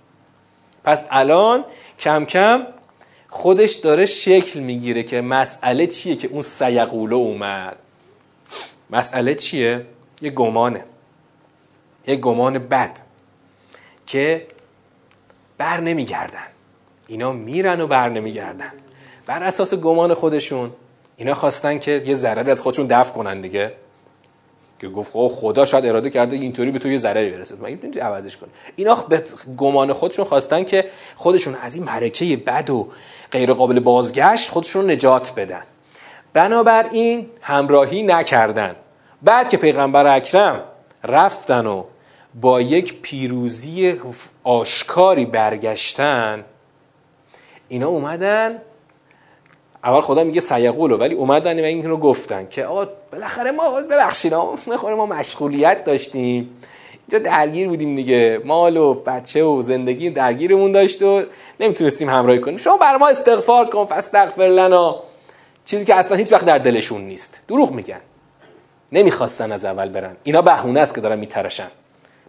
[0.85, 1.65] پس الان
[1.99, 2.67] کم کم
[3.29, 7.77] خودش داره شکل می‌گیره که مسئله چیه که اون سیقوله اومد.
[8.91, 9.87] مسئله چیه؟
[10.23, 10.85] یه گمانه.
[12.07, 13.01] یه گمان بد
[14.07, 14.47] که
[15.59, 16.47] بر نمیگردن.
[17.09, 18.73] اینا میرن و بر نمیگردن.
[19.27, 20.73] بر اساس گمان خودشون
[21.21, 23.73] اینا خواستن که یه ضرری از خودشون دفع کنن دیگه.
[24.79, 27.55] که گفت خدا شاید اراده کرده اینطوری به تو یه ضرری برسه.
[27.55, 29.23] من این عوضش کنه اینا به
[29.57, 30.85] گمان خودشون خواستن که
[31.17, 32.89] خودشون از این مرکه بد و
[33.33, 35.63] غیر قابل بازگشت خودشون نجات بدن.
[36.33, 38.77] بنابراین همراهی نکردن.
[39.23, 40.63] بعد که پیغمبر اکرم
[41.05, 41.85] رفتن و
[42.41, 44.01] با یک پیروزی
[44.45, 46.45] آشکاری برگشتن
[47.69, 48.63] اینا اومدن
[49.85, 54.35] اول خدا میگه سیقولو ولی اومدن و این رو گفتن که آقا بالاخره ما ببخشید
[54.35, 56.57] ما ما مشغولیت داشتیم.
[57.09, 61.23] اینجا درگیر بودیم دیگه مال و بچه و زندگی درگیرمون داشت و
[61.61, 62.57] نمی‌تونستیم همراهی کنیم.
[62.57, 65.03] شما بر ما استغفار کن فاستغفر لنا
[65.65, 67.41] چیزی که اصلا هیچ وقت در دلشون نیست.
[67.49, 68.01] دروغ میگن.
[68.93, 70.17] نمی‌خواستن از اول برن.
[70.23, 71.69] اینا بهونه است که دارن میتراشن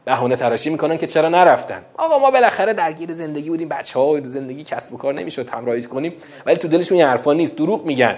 [0.05, 4.63] بهونه تراشی می‌کنن که چرا نرفتن؟ آقا ما بالاخره درگیر زندگی بودیم بچه ها زندگی
[4.63, 6.13] کسب و کار نمی‌شد همراهی کنیم
[6.45, 8.17] ولی تو دلشون یه حرفا نیست دروغ میگن.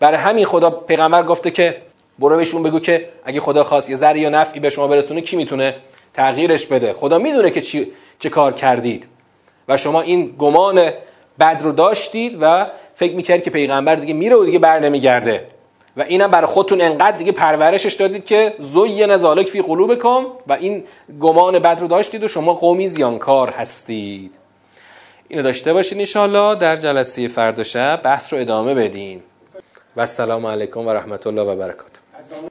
[0.00, 1.76] برای همین خدا پیغمبر گفته که
[2.18, 5.36] برو بهشون بگو که اگه خدا خواست یه ذره یا نفعی به شما برسونه کی
[5.36, 5.76] می‌تونه
[6.14, 9.06] تغییرش بده؟ خدا می‌دونه که چی چه کار کردید.
[9.68, 10.90] و شما این گمان
[11.40, 15.46] بد رو داشتید و فکر می‌کردید که پیغمبر دیگه میره و دیگه بر نمیگرده.
[15.96, 20.84] و اینم برای خودتون انقدر دیگه پرورشش دادید که زوی نزالک فی قلوبکم و این
[21.20, 24.34] گمان بد رو داشتید و شما قومی زیانکار هستید.
[25.28, 29.22] اینو داشته باشید انشاءالله در جلسه فردا شب بحث رو ادامه بدین.
[29.96, 31.99] و السلام علیکم و رحمت الله و برکاته.